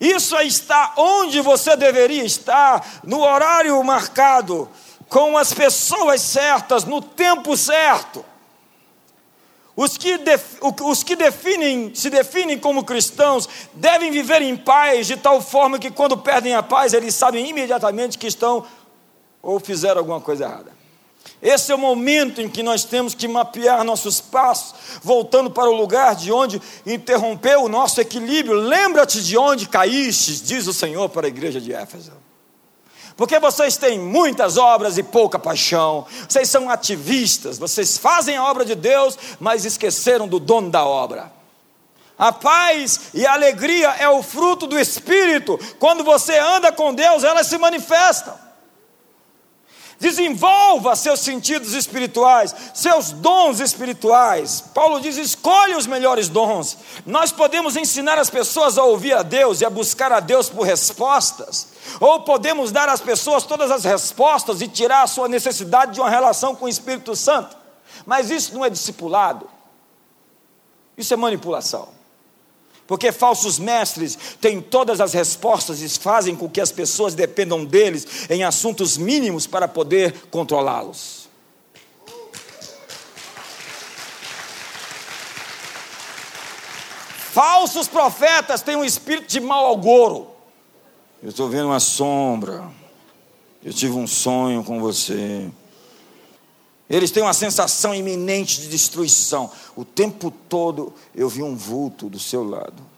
[0.00, 4.66] Isso está onde você deveria estar, no horário marcado,
[5.10, 8.24] com as pessoas certas, no tempo certo.
[9.76, 15.18] Os que, def, os que definem, se definem como cristãos devem viver em paz, de
[15.18, 18.66] tal forma que quando perdem a paz, eles sabem imediatamente que estão
[19.42, 20.79] ou fizeram alguma coisa errada.
[21.42, 25.74] Esse é o momento em que nós temos que mapear nossos passos, voltando para o
[25.74, 28.54] lugar de onde interrompeu o nosso equilíbrio.
[28.56, 32.12] Lembra-te de onde caíste, diz o Senhor para a igreja de Éfeso.
[33.16, 38.64] Porque vocês têm muitas obras e pouca paixão, vocês são ativistas, vocês fazem a obra
[38.64, 41.32] de Deus, mas esqueceram do dono da obra.
[42.18, 47.24] A paz e a alegria é o fruto do Espírito, quando você anda com Deus,
[47.24, 48.49] elas se manifestam.
[50.00, 54.64] Desenvolva seus sentidos espirituais, seus dons espirituais.
[54.74, 56.78] Paulo diz: escolhe os melhores dons.
[57.04, 60.62] Nós podemos ensinar as pessoas a ouvir a Deus e a buscar a Deus por
[60.62, 61.68] respostas,
[62.00, 66.08] ou podemos dar às pessoas todas as respostas e tirar a sua necessidade de uma
[66.08, 67.54] relação com o Espírito Santo.
[68.06, 69.50] Mas isso não é discipulado,
[70.96, 71.99] isso é manipulação.
[72.90, 78.28] Porque falsos mestres têm todas as respostas e fazem com que as pessoas dependam deles
[78.28, 81.28] em assuntos mínimos para poder controlá-los.
[87.30, 90.26] Falsos profetas têm um espírito de mau agouro.
[91.22, 92.64] Eu estou vendo uma sombra.
[93.64, 95.48] Eu tive um sonho com você.
[96.90, 99.48] Eles têm uma sensação iminente de destruição.
[99.76, 102.90] O tempo todo eu vi um vulto do seu lado.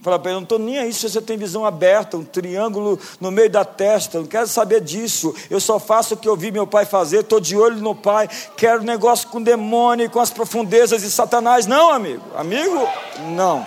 [0.00, 3.30] Fala para ele, não estou nem aí se você tem visão aberta, um triângulo no
[3.30, 5.34] meio da testa, não quero saber disso.
[5.50, 8.26] Eu só faço o que eu vi meu pai fazer, estou de olho no pai,
[8.56, 11.66] quero negócio com demônio, com as profundezas de Satanás.
[11.66, 12.24] Não, amigo.
[12.34, 12.88] Amigo,
[13.34, 13.66] não.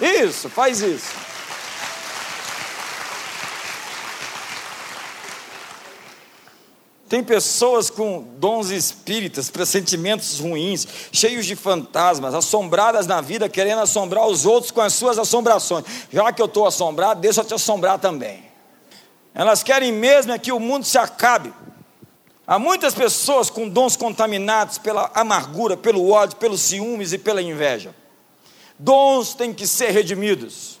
[0.00, 1.29] Isso, faz isso.
[7.10, 14.28] Tem pessoas com dons espíritas, pressentimentos ruins, cheios de fantasmas, assombradas na vida, querendo assombrar
[14.28, 15.84] os outros com as suas assombrações.
[16.12, 18.44] Já que eu estou assombrado, deixa eu te assombrar também.
[19.34, 21.52] Elas querem mesmo é que o mundo se acabe.
[22.46, 27.92] Há muitas pessoas com dons contaminados pela amargura, pelo ódio, pelos ciúmes e pela inveja.
[28.78, 30.78] Dons têm que ser redimidos.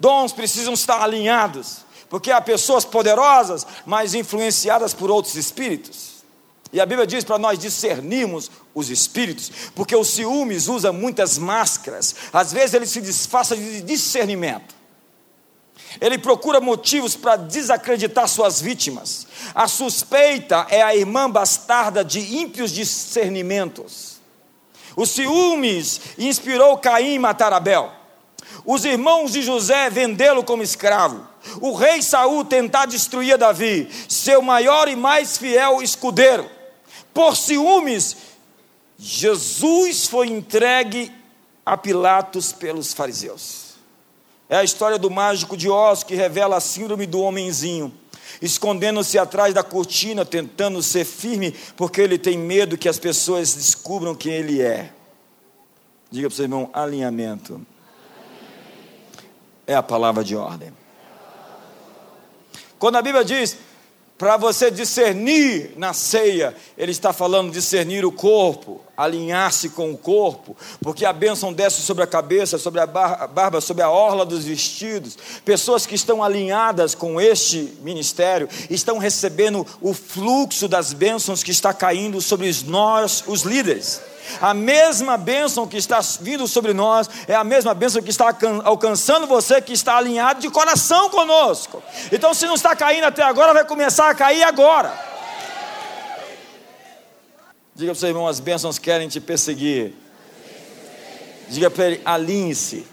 [0.00, 6.24] Dons precisam estar alinhados, porque há pessoas poderosas, mas influenciadas por outros espíritos.
[6.72, 12.14] E a Bíblia diz para nós discernirmos os espíritos, porque o ciúmes usa muitas máscaras,
[12.32, 14.74] às vezes ele se disfarça de discernimento.
[16.00, 19.26] Ele procura motivos para desacreditar suas vítimas.
[19.54, 24.20] A suspeita é a irmã bastarda de ímpios discernimentos.
[24.94, 27.90] O ciúmes inspirou Caim matar Abel.
[28.64, 31.29] Os irmãos de José vendê-lo como escravo.
[31.60, 36.48] O rei Saul tentar destruir Davi, seu maior e mais fiel escudeiro.
[37.12, 38.16] Por ciúmes,
[38.98, 41.12] Jesus foi entregue
[41.64, 43.70] a Pilatos pelos fariseus.
[44.48, 47.94] É a história do mágico de Oz que revela a síndrome do homenzinho,
[48.42, 54.14] escondendo-se atrás da cortina, tentando ser firme, porque ele tem medo que as pessoas descubram
[54.14, 54.92] quem ele é.
[56.10, 57.64] Diga para o seu irmão: alinhamento.
[59.66, 60.79] É a palavra de ordem.
[62.80, 63.58] Quando a Bíblia diz
[64.16, 70.56] para você discernir na ceia, ele está falando discernir o corpo, alinhar-se com o corpo,
[70.82, 75.16] porque a bênção desce sobre a cabeça, sobre a barba, sobre a orla dos vestidos.
[75.44, 81.74] Pessoas que estão alinhadas com este ministério estão recebendo o fluxo das bênçãos que está
[81.74, 84.00] caindo sobre nós, os líderes.
[84.40, 89.26] A mesma bênção que está vindo sobre nós é a mesma bênção que está alcançando
[89.26, 91.82] você que está alinhado de coração conosco.
[92.12, 94.92] Então, se não está caindo até agora, vai começar a cair agora.
[97.74, 99.94] Diga para o seu irmão: as bênçãos querem te perseguir.
[101.48, 102.86] Diga para ele: alinhe-se.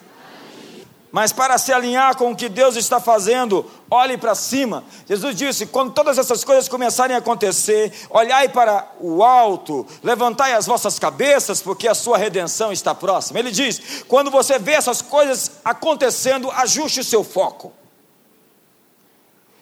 [1.11, 4.83] Mas para se alinhar com o que Deus está fazendo, olhe para cima.
[5.07, 10.65] Jesus disse: quando todas essas coisas começarem a acontecer, olhai para o alto, levantai as
[10.65, 13.39] vossas cabeças, porque a sua redenção está próxima.
[13.39, 17.73] Ele diz: quando você vê essas coisas acontecendo, ajuste o seu foco.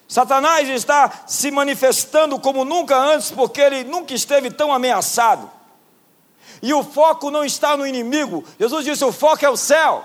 [0.08, 5.50] Satanás está se manifestando como nunca antes, porque ele nunca esteve tão ameaçado.
[6.62, 8.44] E o foco não está no inimigo.
[8.60, 10.04] Jesus disse: o foco é o céu.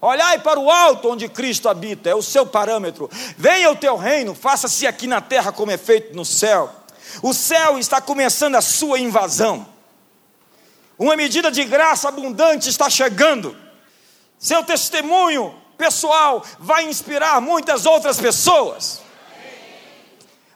[0.00, 3.10] Olhai para o alto onde Cristo habita, é o seu parâmetro.
[3.36, 6.70] Venha o teu reino, faça-se aqui na terra como é feito no céu.
[7.22, 9.66] O céu está começando a sua invasão.
[10.98, 13.56] Uma medida de graça abundante está chegando.
[14.38, 19.00] Seu testemunho pessoal vai inspirar muitas outras pessoas.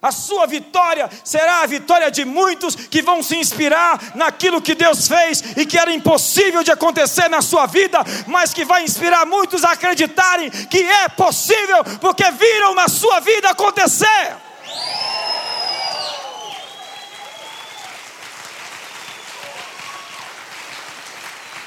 [0.03, 5.07] A sua vitória será a vitória de muitos que vão se inspirar naquilo que Deus
[5.07, 9.63] fez e que era impossível de acontecer na sua vida, mas que vai inspirar muitos
[9.63, 14.35] a acreditarem que é possível, porque viram na sua vida acontecer.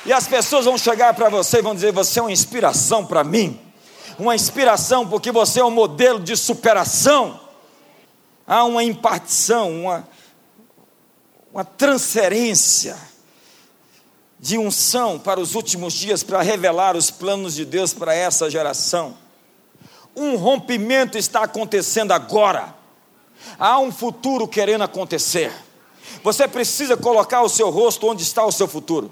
[0.05, 3.24] E as pessoas vão chegar para você e vão dizer: Você é uma inspiração para
[3.24, 3.59] mim,
[4.18, 7.46] uma inspiração porque você é um modelo de superação
[8.47, 10.09] há uma impartição, uma,
[11.53, 12.97] uma transferência
[14.39, 19.17] de unção para os últimos dias para revelar os planos de Deus para essa geração.
[20.15, 22.75] Um rompimento está acontecendo agora.
[23.59, 25.53] Há um futuro querendo acontecer.
[26.23, 29.11] Você precisa colocar o seu rosto onde está o seu futuro.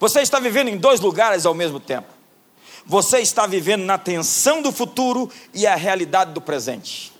[0.00, 2.08] Você está vivendo em dois lugares ao mesmo tempo.
[2.86, 7.12] Você está vivendo na tensão do futuro e a realidade do presente.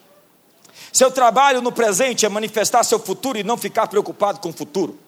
[0.99, 4.99] Seu trabalho no presente é manifestar seu futuro e não ficar preocupado com o futuro.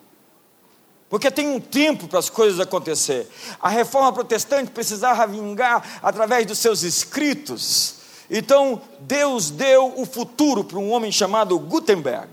[1.08, 3.28] Porque tem um tempo para as coisas acontecer.
[3.60, 7.96] A reforma protestante precisava vingar através dos seus escritos.
[8.30, 12.28] Então, Deus deu o futuro para um homem chamado Gutenberg,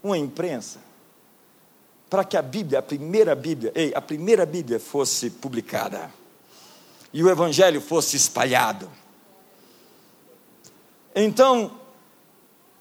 [0.00, 0.78] uma imprensa,
[2.08, 6.14] para que a Bíblia, a primeira Bíblia, ei, a primeira Bíblia fosse publicada
[7.12, 8.88] e o evangelho fosse espalhado.
[11.12, 11.72] Então,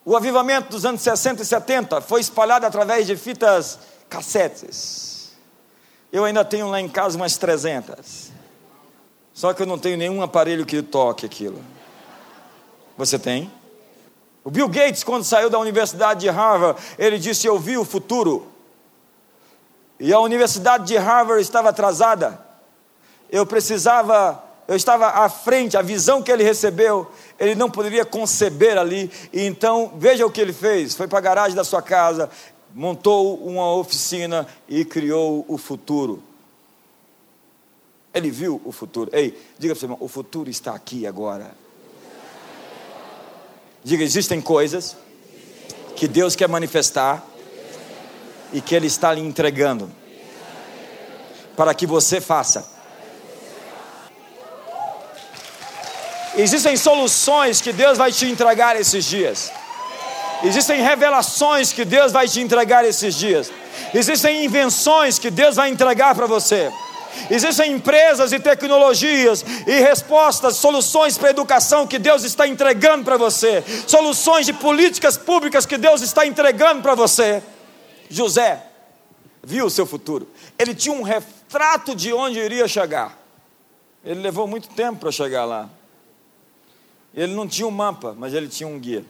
[0.07, 3.77] o avivamento dos anos 60 e 70 foi espalhado através de fitas
[4.07, 5.33] cassetes.
[6.13, 8.31] Eu ainda tenho lá em casa umas 300.
[9.33, 11.61] Só que eu não tenho nenhum aparelho que toque aquilo.
[12.97, 13.51] Você tem?
[14.45, 18.49] O Bill Gates, quando saiu da Universidade de Harvard, ele disse: Eu vi o futuro.
[19.99, 22.39] E a Universidade de Harvard estava atrasada.
[23.29, 27.09] Eu precisava eu estava à frente, a visão que ele recebeu,
[27.39, 29.09] ele não poderia conceber ali.
[29.31, 32.29] E então, veja o que ele fez: foi para a garagem da sua casa,
[32.75, 36.21] montou uma oficina e criou o futuro.
[38.13, 39.09] Ele viu o futuro.
[39.13, 41.55] Ei, diga para você, irmão, o futuro está aqui agora.
[43.83, 44.97] Diga, existem coisas
[45.95, 47.25] que Deus quer manifestar
[48.51, 49.89] e que Ele está lhe entregando
[51.55, 52.76] para que você faça
[56.37, 59.51] Existem soluções que Deus vai te entregar esses dias.
[60.43, 63.51] Existem revelações que Deus vai te entregar esses dias.
[63.91, 66.71] Existem invenções que Deus vai entregar para você.
[67.31, 73.17] Existem empresas e tecnologias e respostas, soluções para a educação que Deus está entregando para
[73.17, 77.41] você, soluções de políticas públicas que Deus está entregando para você.
[78.09, 78.61] José
[79.43, 80.29] viu o seu futuro,
[80.59, 83.17] ele tinha um retrato de onde iria chegar.
[84.05, 85.67] Ele levou muito tempo para chegar lá.
[87.17, 89.03] Ele não tinha um mapa, mas ele tinha um guia.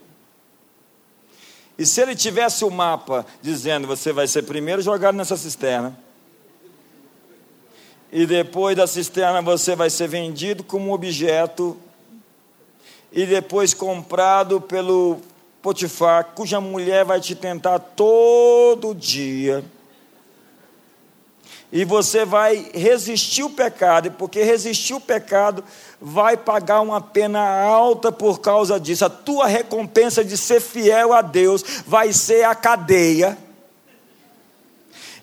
[1.78, 5.96] E se ele tivesse o um mapa dizendo você vai ser primeiro jogado nessa cisterna,
[8.10, 11.76] e depois da cisterna você vai ser vendido como objeto
[13.12, 15.20] e depois comprado pelo
[15.60, 19.62] Potifar, cuja mulher vai te tentar todo dia.
[21.70, 25.62] E você vai resistir o pecado, porque resistir o pecado
[26.00, 29.04] vai pagar uma pena alta por causa disso.
[29.04, 33.36] A tua recompensa de ser fiel a Deus vai ser a cadeia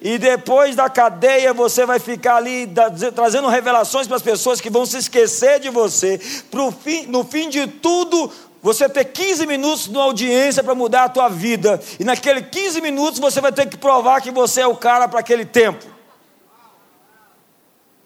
[0.06, 2.72] e depois da cadeia você vai ficar ali
[3.16, 6.20] trazendo revelações para as pessoas que vão se esquecer de você.
[6.52, 8.32] Pro fim, no fim de tudo,
[8.62, 11.82] você ter 15 minutos de audiência para mudar a tua vida.
[12.00, 15.22] E naquele 15 minutos você vai ter que provar que você é o cara para
[15.22, 15.95] aquele tempo.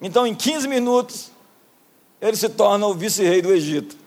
[0.01, 1.31] Então, em 15 minutos,
[2.21, 3.97] ele se torna o vice-rei do Egito.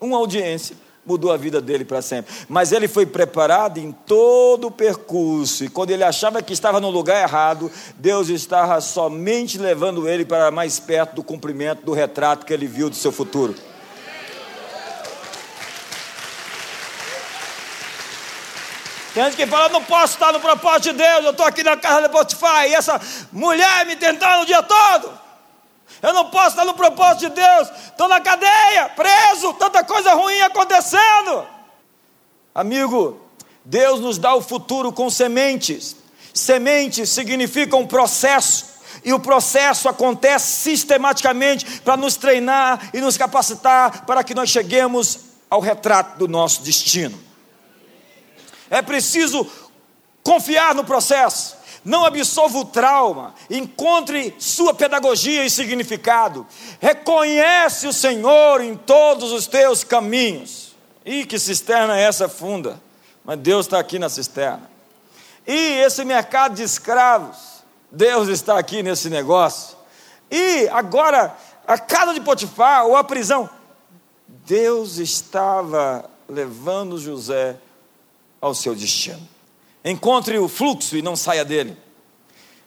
[0.00, 0.76] Uma audiência
[1.08, 2.32] mudou a vida dele para sempre.
[2.48, 6.90] Mas ele foi preparado em todo o percurso, e quando ele achava que estava no
[6.90, 12.52] lugar errado, Deus estava somente levando ele para mais perto do cumprimento do retrato que
[12.52, 13.54] ele viu do seu futuro.
[19.18, 21.76] Tem gente que fala, não posso estar no propósito de Deus, eu estou aqui na
[21.76, 23.00] casa de Potifar, e essa
[23.32, 25.10] mulher me tentando o dia todo.
[26.00, 27.68] Eu não posso estar no propósito de Deus.
[27.86, 31.44] Estou na cadeia, preso, tanta coisa ruim acontecendo.
[32.54, 33.20] Amigo,
[33.64, 35.96] Deus nos dá o futuro com sementes.
[36.32, 38.66] Sementes significam processo.
[39.04, 45.18] E o processo acontece sistematicamente para nos treinar e nos capacitar para que nós cheguemos
[45.50, 47.26] ao retrato do nosso destino.
[48.70, 49.46] É preciso
[50.22, 56.46] confiar no processo não absolva o trauma, encontre sua pedagogia e significado,
[56.80, 60.76] reconhece o Senhor em todos os teus caminhos.
[61.04, 62.78] E que cisterna é essa funda?
[63.24, 64.70] Mas Deus está aqui na cisterna.
[65.46, 67.38] E esse mercado de escravos,
[67.90, 69.76] Deus está aqui nesse negócio.
[70.30, 71.34] E agora,
[71.66, 73.48] a casa de Potifar ou a prisão,
[74.26, 77.56] Deus estava levando José
[78.40, 79.26] ao seu destino.
[79.84, 81.76] Encontre o fluxo e não saia dele.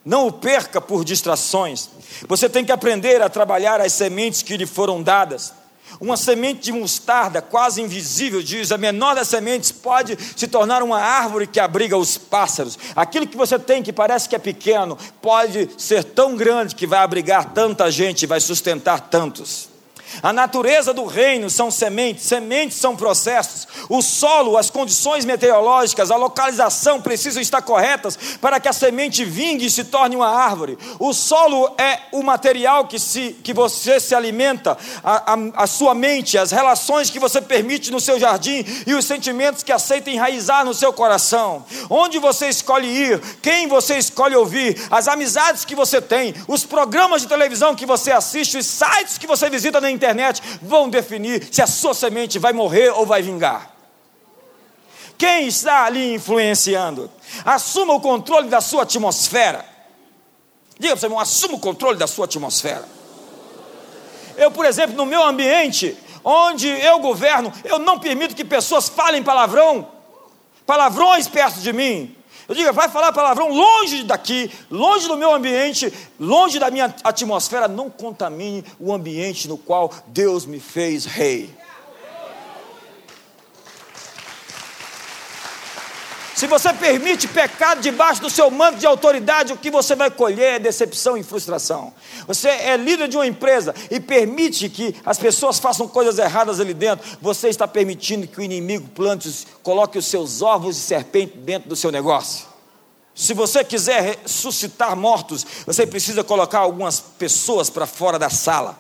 [0.03, 1.89] Não o perca por distrações.
[2.28, 5.53] Você tem que aprender a trabalhar as sementes que lhe foram dadas.
[5.99, 10.99] Uma semente de mostarda, quase invisível, diz: a menor das sementes pode se tornar uma
[10.99, 12.80] árvore que abriga os pássaros.
[12.95, 16.99] Aquilo que você tem que parece que é pequeno, pode ser tão grande que vai
[16.99, 19.70] abrigar tanta gente, vai sustentar tantos.
[20.22, 23.68] A natureza do reino são sementes, sementes são processos.
[23.89, 29.66] O solo, as condições meteorológicas, a localização precisam estar corretas para que a semente vingue
[29.66, 30.78] e se torne uma árvore.
[30.99, 35.95] O solo é o material que, se, que você se alimenta, a, a, a sua
[35.95, 40.64] mente, as relações que você permite no seu jardim e os sentimentos que aceita enraizar
[40.66, 41.66] no seu coração.
[41.89, 47.22] Onde você escolhe ir, quem você escolhe ouvir, as amizades que você tem, os programas
[47.22, 51.47] de televisão que você assiste, os sites que você visita na internet internet vão definir
[51.52, 53.72] se a sua semente vai morrer ou vai vingar.
[55.18, 57.12] Quem está ali influenciando?
[57.45, 59.64] Assuma o controle da sua atmosfera.
[60.80, 62.86] Diga para você, irmão, assuma o controle da sua atmosfera.
[64.36, 69.22] Eu, por exemplo, no meu ambiente, onde eu governo, eu não permito que pessoas falem
[69.22, 69.88] palavrão,
[70.66, 72.16] palavrões perto de mim.
[72.52, 75.89] Eu digo, vai falar palavrão longe daqui, longe do meu ambiente,
[76.20, 81.49] longe da minha atmosfera, não contamine o ambiente no qual Deus me fez rei.
[86.42, 90.56] Se você permite pecado debaixo do seu manto de autoridade, o que você vai colher
[90.56, 91.94] é decepção e frustração.
[92.26, 96.74] Você é líder de uma empresa e permite que as pessoas façam coisas erradas ali
[96.74, 101.70] dentro, você está permitindo que o inimigo plante, coloque os seus ovos de serpente dentro
[101.70, 102.48] do seu negócio.
[103.14, 108.80] Se você quiser ressuscitar mortos, você precisa colocar algumas pessoas para fora da sala.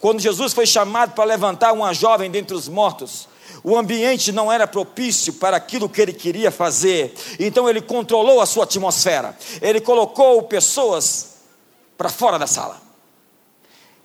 [0.00, 3.28] Quando Jesus foi chamado para levantar uma jovem dentre os mortos,
[3.64, 8.46] o ambiente não era propício para aquilo que ele queria fazer, então ele controlou a
[8.46, 11.38] sua atmosfera, ele colocou pessoas
[11.96, 12.82] para fora da sala.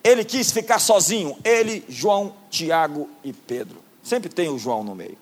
[0.02, 1.38] ele quis ficar sozinho.
[1.44, 3.78] Ele, João, Tiago e Pedro.
[4.02, 5.18] Sempre tem o João no meio.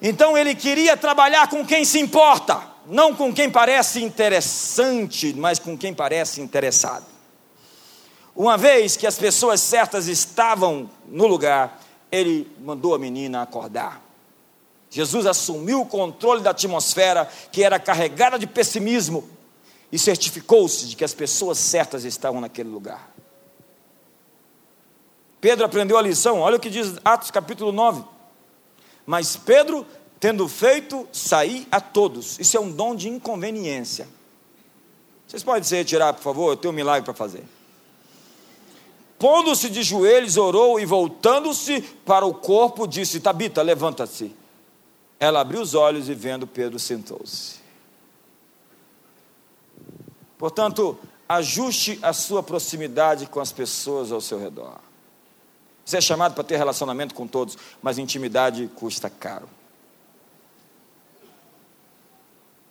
[0.00, 5.76] Então ele queria trabalhar com quem se importa, não com quem parece interessante, mas com
[5.76, 7.06] quem parece interessado.
[8.36, 11.80] Uma vez que as pessoas certas estavam no lugar,
[12.14, 14.02] ele mandou a menina acordar.
[14.88, 19.28] Jesus assumiu o controle da atmosfera que era carregada de pessimismo
[19.90, 23.12] e certificou-se de que as pessoas certas estavam naquele lugar.
[25.40, 28.04] Pedro aprendeu a lição, olha o que diz Atos capítulo 9.
[29.04, 29.84] Mas Pedro,
[30.20, 34.08] tendo feito sair a todos, isso é um dom de inconveniência.
[35.26, 36.52] Vocês podem se retirar, por favor?
[36.52, 37.44] Eu tenho um milagre para fazer.
[39.24, 44.36] Pondo-se de joelhos, orou e voltando-se para o corpo, disse: Tabita, levanta-se.
[45.18, 47.54] Ela abriu os olhos e, vendo Pedro, sentou-se.
[50.36, 54.78] Portanto, ajuste a sua proximidade com as pessoas ao seu redor.
[55.86, 59.48] Você é chamado para ter relacionamento com todos, mas intimidade custa caro.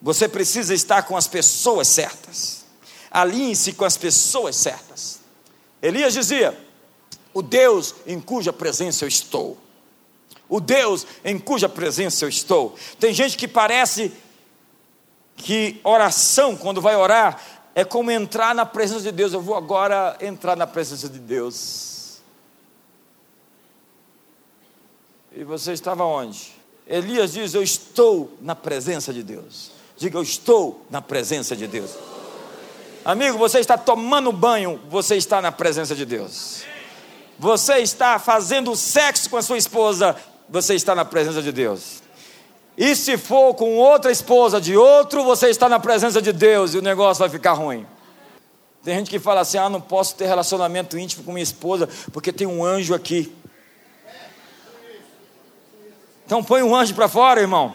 [0.00, 2.64] Você precisa estar com as pessoas certas.
[3.10, 5.23] Alinhe-se com as pessoas certas.
[5.84, 6.58] Elias dizia:
[7.34, 9.58] O Deus em cuja presença eu estou.
[10.48, 12.74] O Deus em cuja presença eu estou.
[12.98, 14.10] Tem gente que parece
[15.36, 17.38] que oração, quando vai orar,
[17.74, 19.34] é como entrar na presença de Deus.
[19.34, 22.22] Eu vou agora entrar na presença de Deus.
[25.36, 26.54] E você estava onde?
[26.86, 29.70] Elias diz: Eu estou na presença de Deus.
[29.98, 31.90] Diga, eu estou na presença de Deus.
[33.04, 36.62] Amigo, você está tomando banho, você está na presença de Deus.
[37.38, 40.16] Você está fazendo sexo com a sua esposa,
[40.48, 42.02] você está na presença de Deus.
[42.78, 46.78] E se for com outra esposa de outro, você está na presença de Deus e
[46.78, 47.86] o negócio vai ficar ruim.
[48.82, 52.32] Tem gente que fala assim: ah, não posso ter relacionamento íntimo com minha esposa porque
[52.32, 53.30] tem um anjo aqui.
[56.24, 57.74] Então põe um anjo para fora, irmão.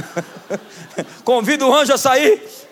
[1.24, 2.63] Convida o anjo a sair.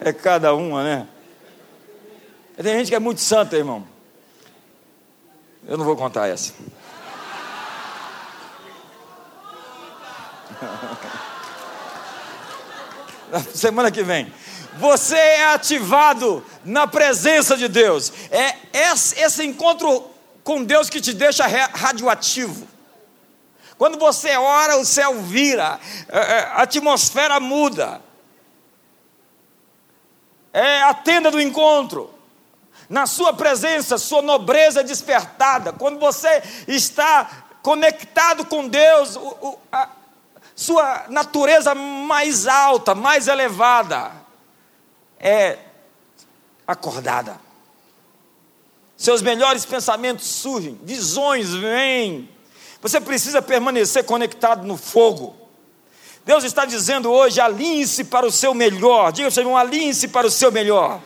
[0.00, 1.06] É cada uma, né?
[2.56, 3.86] Tem gente que é muito santa, irmão.
[5.66, 6.54] Eu não vou contar essa.
[13.54, 14.32] Semana que vem.
[14.78, 18.10] Você é ativado na presença de Deus.
[18.30, 20.08] É esse encontro
[20.42, 22.66] com Deus que te deixa radioativo.
[23.76, 25.78] Quando você ora, o céu vira,
[26.10, 28.00] a atmosfera muda.
[30.52, 32.12] É a tenda do encontro.
[32.88, 35.72] Na sua presença, sua nobreza é despertada.
[35.72, 39.18] Quando você está conectado com Deus,
[39.70, 39.88] a
[40.56, 44.12] sua natureza mais alta, mais elevada,
[45.18, 45.58] é
[46.66, 47.50] acordada
[49.00, 52.28] seus melhores pensamentos surgem, visões vêm.
[52.82, 55.34] Você precisa permanecer conectado no fogo.
[56.30, 59.10] Deus está dizendo hoje: alinhe-se para o seu melhor.
[59.10, 61.00] Diga para você, alinhe-se para o seu melhor.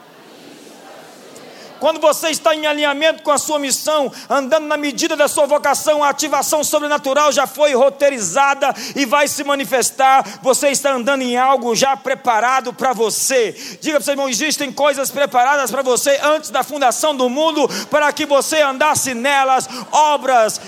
[1.81, 6.05] Quando você está em alinhamento com a sua missão, andando na medida da sua vocação,
[6.05, 10.41] a ativação sobrenatural já foi roteirizada e vai se manifestar.
[10.43, 13.53] Você está andando em algo já preparado para você.
[13.81, 18.12] Diga para seu irmão: existem coisas preparadas para você antes da fundação do mundo, para
[18.12, 20.61] que você andasse nelas, obras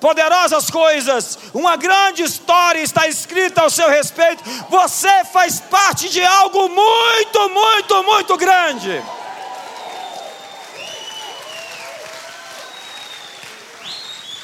[0.00, 4.42] poderosas coisas, uma grande história está escrita ao seu respeito.
[4.68, 9.02] Você faz parte de algo muito, muito, muito grande.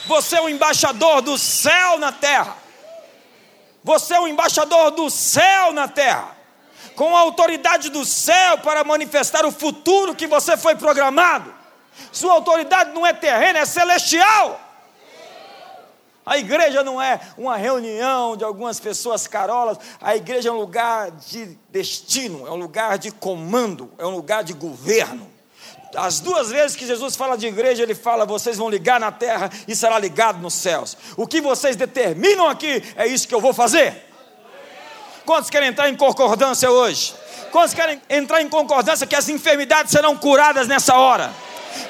[0.07, 2.57] Você é o embaixador do céu na terra.
[3.83, 6.35] Você é o embaixador do céu na terra.
[6.95, 11.53] Com a autoridade do céu para manifestar o futuro que você foi programado.
[12.13, 14.61] Sua autoridade não é terrena, é celestial.
[16.27, 21.11] A igreja não é uma reunião de algumas pessoas carolas, a igreja é um lugar
[21.11, 25.31] de destino, é um lugar de comando, é um lugar de governo.
[25.95, 29.51] As duas vezes que Jesus fala de igreja, ele fala: vocês vão ligar na terra
[29.69, 30.97] e será ligado nos céus.
[31.17, 33.95] O que vocês determinam aqui é isso que eu vou fazer.
[35.25, 37.15] Quantos querem entrar em concordância hoje?
[37.53, 41.33] Quantos querem entrar em concordância que as enfermidades serão curadas nessa hora?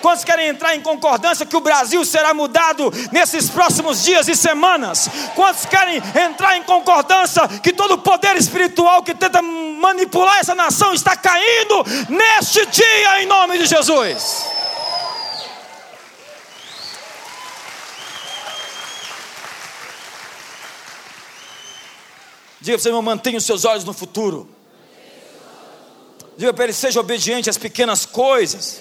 [0.01, 5.09] Quantos querem entrar em concordância que o Brasil será mudado nesses próximos dias e semanas?
[5.35, 10.93] Quantos querem entrar em concordância que todo o poder espiritual que tenta manipular essa nação
[10.93, 14.55] está caindo neste dia em nome de Jesus?
[22.65, 24.49] Diga para você, irmão, mantenha os seus olhos no futuro.
[26.35, 28.81] Diga para ele: seja obediente às pequenas coisas.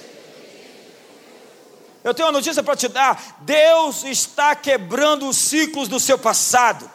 [2.03, 6.89] Eu tenho uma notícia para te dar: Deus está quebrando os ciclos do seu passado.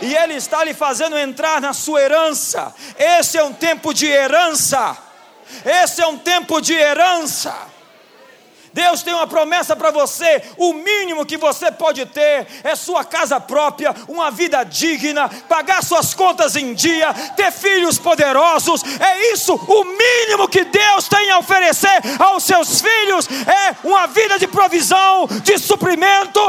[0.00, 2.74] E Ele está lhe fazendo entrar na sua herança.
[2.98, 4.96] Esse é um tempo de herança.
[5.64, 7.54] Esse é um tempo de herança.
[8.72, 10.42] Deus tem uma promessa para você.
[10.56, 16.14] O mínimo que você pode ter é sua casa própria, uma vida digna, pagar suas
[16.14, 18.82] contas em dia, ter filhos poderosos.
[19.00, 23.28] É isso o mínimo que Deus tem a oferecer aos seus filhos.
[23.46, 26.40] É uma vida de provisão, de suprimento.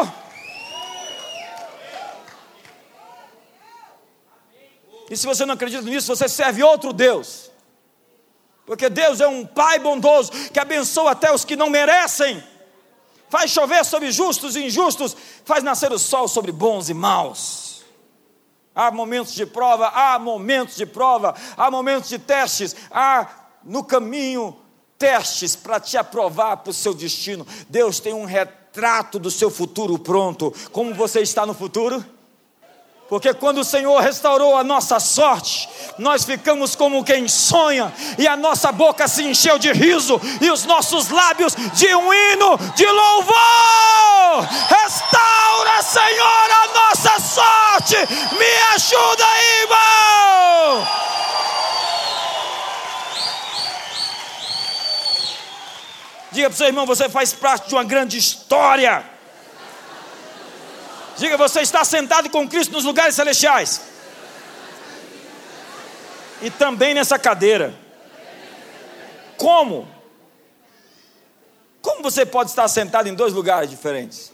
[5.10, 7.51] E se você não acredita nisso, você serve outro Deus.
[8.72, 12.42] Porque Deus é um Pai bondoso que abençoa até os que não merecem.
[13.30, 15.14] Faz chover sobre justos e injustos,
[15.44, 17.84] faz nascer o sol sobre bons e maus.
[18.74, 23.28] Há momentos de prova, há momentos de prova, há momentos de testes, há
[23.62, 24.58] no caminho
[24.98, 27.46] testes para te aprovar para o seu destino.
[27.68, 30.50] Deus tem um retrato do seu futuro pronto.
[30.72, 32.06] Como você está no futuro?
[33.12, 38.38] Porque quando o Senhor restaurou a nossa sorte, nós ficamos como quem sonha, e a
[38.38, 44.48] nossa boca se encheu de riso, e os nossos lábios de um hino de louvor.
[44.70, 47.98] Restaura, Senhor, a nossa sorte.
[48.40, 49.26] Me ajuda
[49.60, 50.88] irmão.
[56.32, 59.11] Diga para o seu irmão, você faz parte de uma grande história.
[61.22, 63.80] Diga, você está sentado com Cristo nos lugares celestiais.
[66.42, 67.76] E também nessa cadeira.
[69.38, 69.88] Como?
[71.80, 74.34] Como você pode estar sentado em dois lugares diferentes?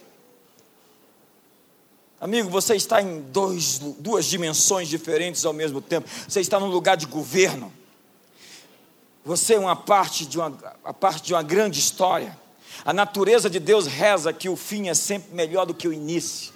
[2.21, 6.07] Amigo, você está em dois, duas dimensões diferentes ao mesmo tempo.
[6.25, 7.69] Você está num lugar de governo.
[9.25, 12.39] Você é uma parte de uma, a parte de uma grande história.
[12.85, 16.55] A natureza de Deus reza que o fim é sempre melhor do que o início.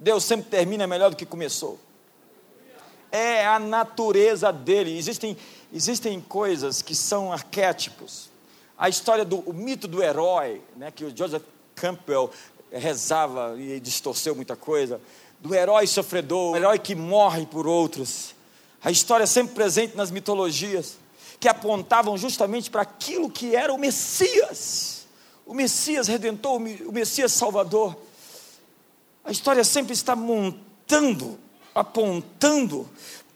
[0.00, 1.78] Deus sempre termina melhor do que começou.
[3.12, 4.96] É a natureza dele.
[4.96, 5.36] Existem,
[5.72, 8.30] existem coisas que são arquétipos.
[8.78, 11.42] A história do mito do herói, né, que o Joseph
[11.74, 12.30] Campbell
[12.72, 15.00] rezava e distorceu muita coisa,
[15.38, 18.34] do herói sofredor, o herói que morre por outros.
[18.82, 20.96] A história sempre presente nas mitologias,
[21.38, 25.06] que apontavam justamente para aquilo que era o Messias,
[25.44, 27.96] o Messias redentor, o Messias salvador.
[29.24, 31.38] A história sempre está montando,
[31.74, 32.88] apontando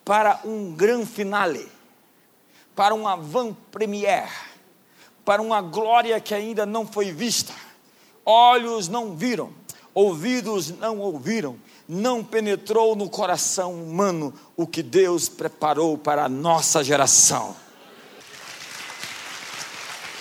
[0.05, 1.69] para um grande finale,
[2.75, 4.31] para uma van premiere,
[5.25, 7.53] para uma glória que ainda não foi vista.
[8.25, 9.53] Olhos não viram,
[9.93, 11.57] ouvidos não ouviram,
[11.87, 17.55] não penetrou no coração humano o que Deus preparou para a nossa geração.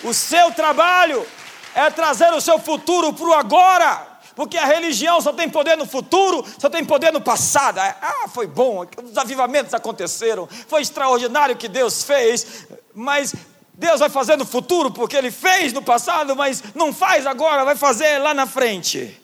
[0.04, 1.26] O seu trabalho
[1.74, 5.86] é trazer o seu futuro para o agora porque a religião só tem poder no
[5.86, 7.80] futuro, só tem poder no passado.
[7.80, 13.34] Ah, foi bom, os avivamentos aconteceram, foi extraordinário o que Deus fez, mas
[13.74, 17.76] Deus vai fazer no futuro, porque Ele fez no passado, mas não faz agora, vai
[17.76, 19.20] fazer lá na frente.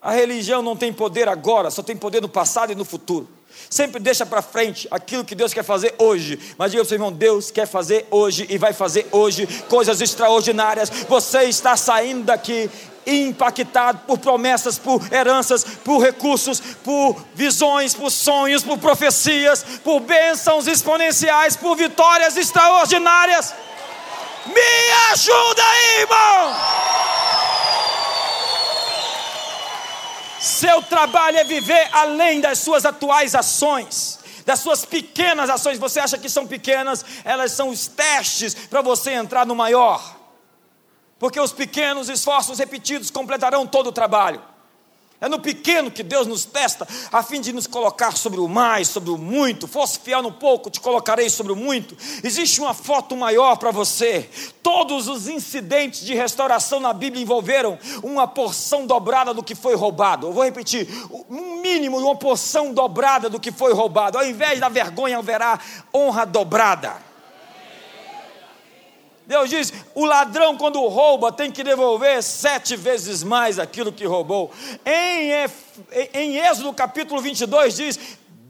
[0.00, 3.28] A religião não tem poder agora, só tem poder no passado e no futuro.
[3.70, 6.38] Sempre deixa para frente aquilo que Deus quer fazer hoje.
[6.58, 10.00] Mas diga para o seu irmão: Deus quer fazer hoje e vai fazer hoje coisas
[10.00, 10.90] extraordinárias.
[11.08, 12.70] Você está saindo daqui
[13.06, 20.66] impactado por promessas, por heranças, por recursos, por visões, por sonhos, por profecias, por bênçãos
[20.66, 23.54] exponenciais, por vitórias extraordinárias.
[24.46, 26.56] Me ajuda aí, irmão!
[30.42, 36.18] Seu trabalho é viver além das suas atuais ações das suas pequenas ações, você acha
[36.18, 40.16] que são pequenas, elas são os testes para você entrar no maior.
[41.16, 44.42] Porque os pequenos esforços repetidos completarão todo o trabalho.
[45.22, 48.88] É no pequeno que Deus nos testa, a fim de nos colocar sobre o mais,
[48.88, 49.68] sobre o muito.
[49.68, 51.96] Fosse fiel no pouco, te colocarei sobre o muito.
[52.24, 54.28] Existe uma foto maior para você.
[54.64, 60.26] Todos os incidentes de restauração na Bíblia envolveram uma porção dobrada do que foi roubado.
[60.26, 60.88] Eu vou repetir:
[61.30, 64.18] um mínimo, uma porção dobrada do que foi roubado.
[64.18, 65.56] Ao invés da vergonha, haverá
[65.94, 67.11] honra dobrada.
[69.26, 74.50] Deus diz: o ladrão, quando rouba, tem que devolver sete vezes mais aquilo que roubou.
[74.84, 75.30] Em,
[76.12, 77.98] em Êxodo capítulo 22 diz: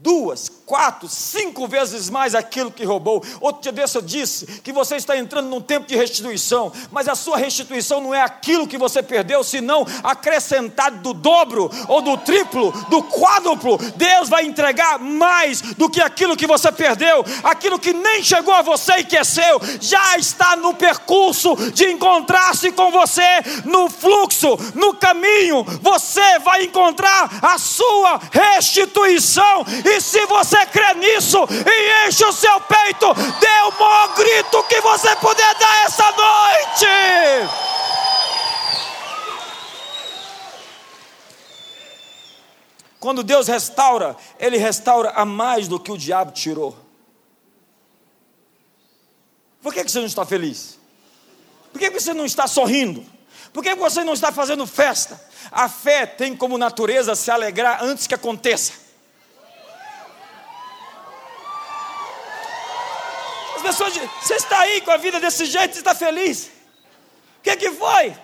[0.03, 3.23] duas, quatro, cinco vezes mais aquilo que roubou.
[3.39, 7.37] Outro dia eu disse que você está entrando num tempo de restituição, mas a sua
[7.37, 13.03] restituição não é aquilo que você perdeu, senão acrescentado do dobro, ou do triplo, do
[13.03, 13.77] quádruplo.
[13.95, 18.63] Deus vai entregar mais do que aquilo que você perdeu, aquilo que nem chegou a
[18.63, 23.21] você e que é seu, já está no percurso de encontrar-se com você,
[23.63, 31.37] no fluxo, no caminho, você vai encontrar a sua restituição, e se você crê nisso
[31.49, 36.87] e enche o seu peito, dê o maior grito que você puder dar essa noite.
[42.99, 46.73] Quando Deus restaura, Ele restaura a mais do que o diabo tirou.
[49.61, 50.79] Por que você não está feliz?
[51.71, 53.05] Por que você não está sorrindo?
[53.51, 55.21] Por que você não está fazendo festa?
[55.51, 58.82] A fé tem como natureza se alegrar antes que aconteça.
[63.63, 66.51] Pessoas dizem, você está aí com a vida desse jeito, você está feliz?
[67.39, 68.15] O que, que foi?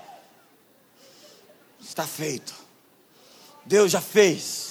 [1.82, 2.54] Está feito.
[3.66, 4.70] Deus já fez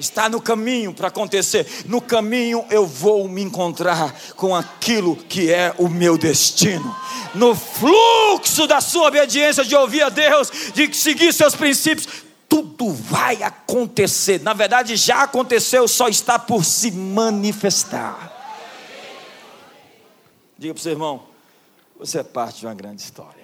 [0.00, 1.66] está no caminho para acontecer.
[1.86, 6.96] No caminho eu vou me encontrar com aquilo que é o meu destino.
[7.34, 12.08] No fluxo da sua obediência de ouvir a Deus, de seguir seus princípios,
[12.48, 14.40] tudo vai acontecer.
[14.40, 18.39] Na verdade, já aconteceu, só está por se manifestar.
[20.60, 21.22] Diga para o seu irmão,
[21.98, 23.39] você é parte de uma grande história.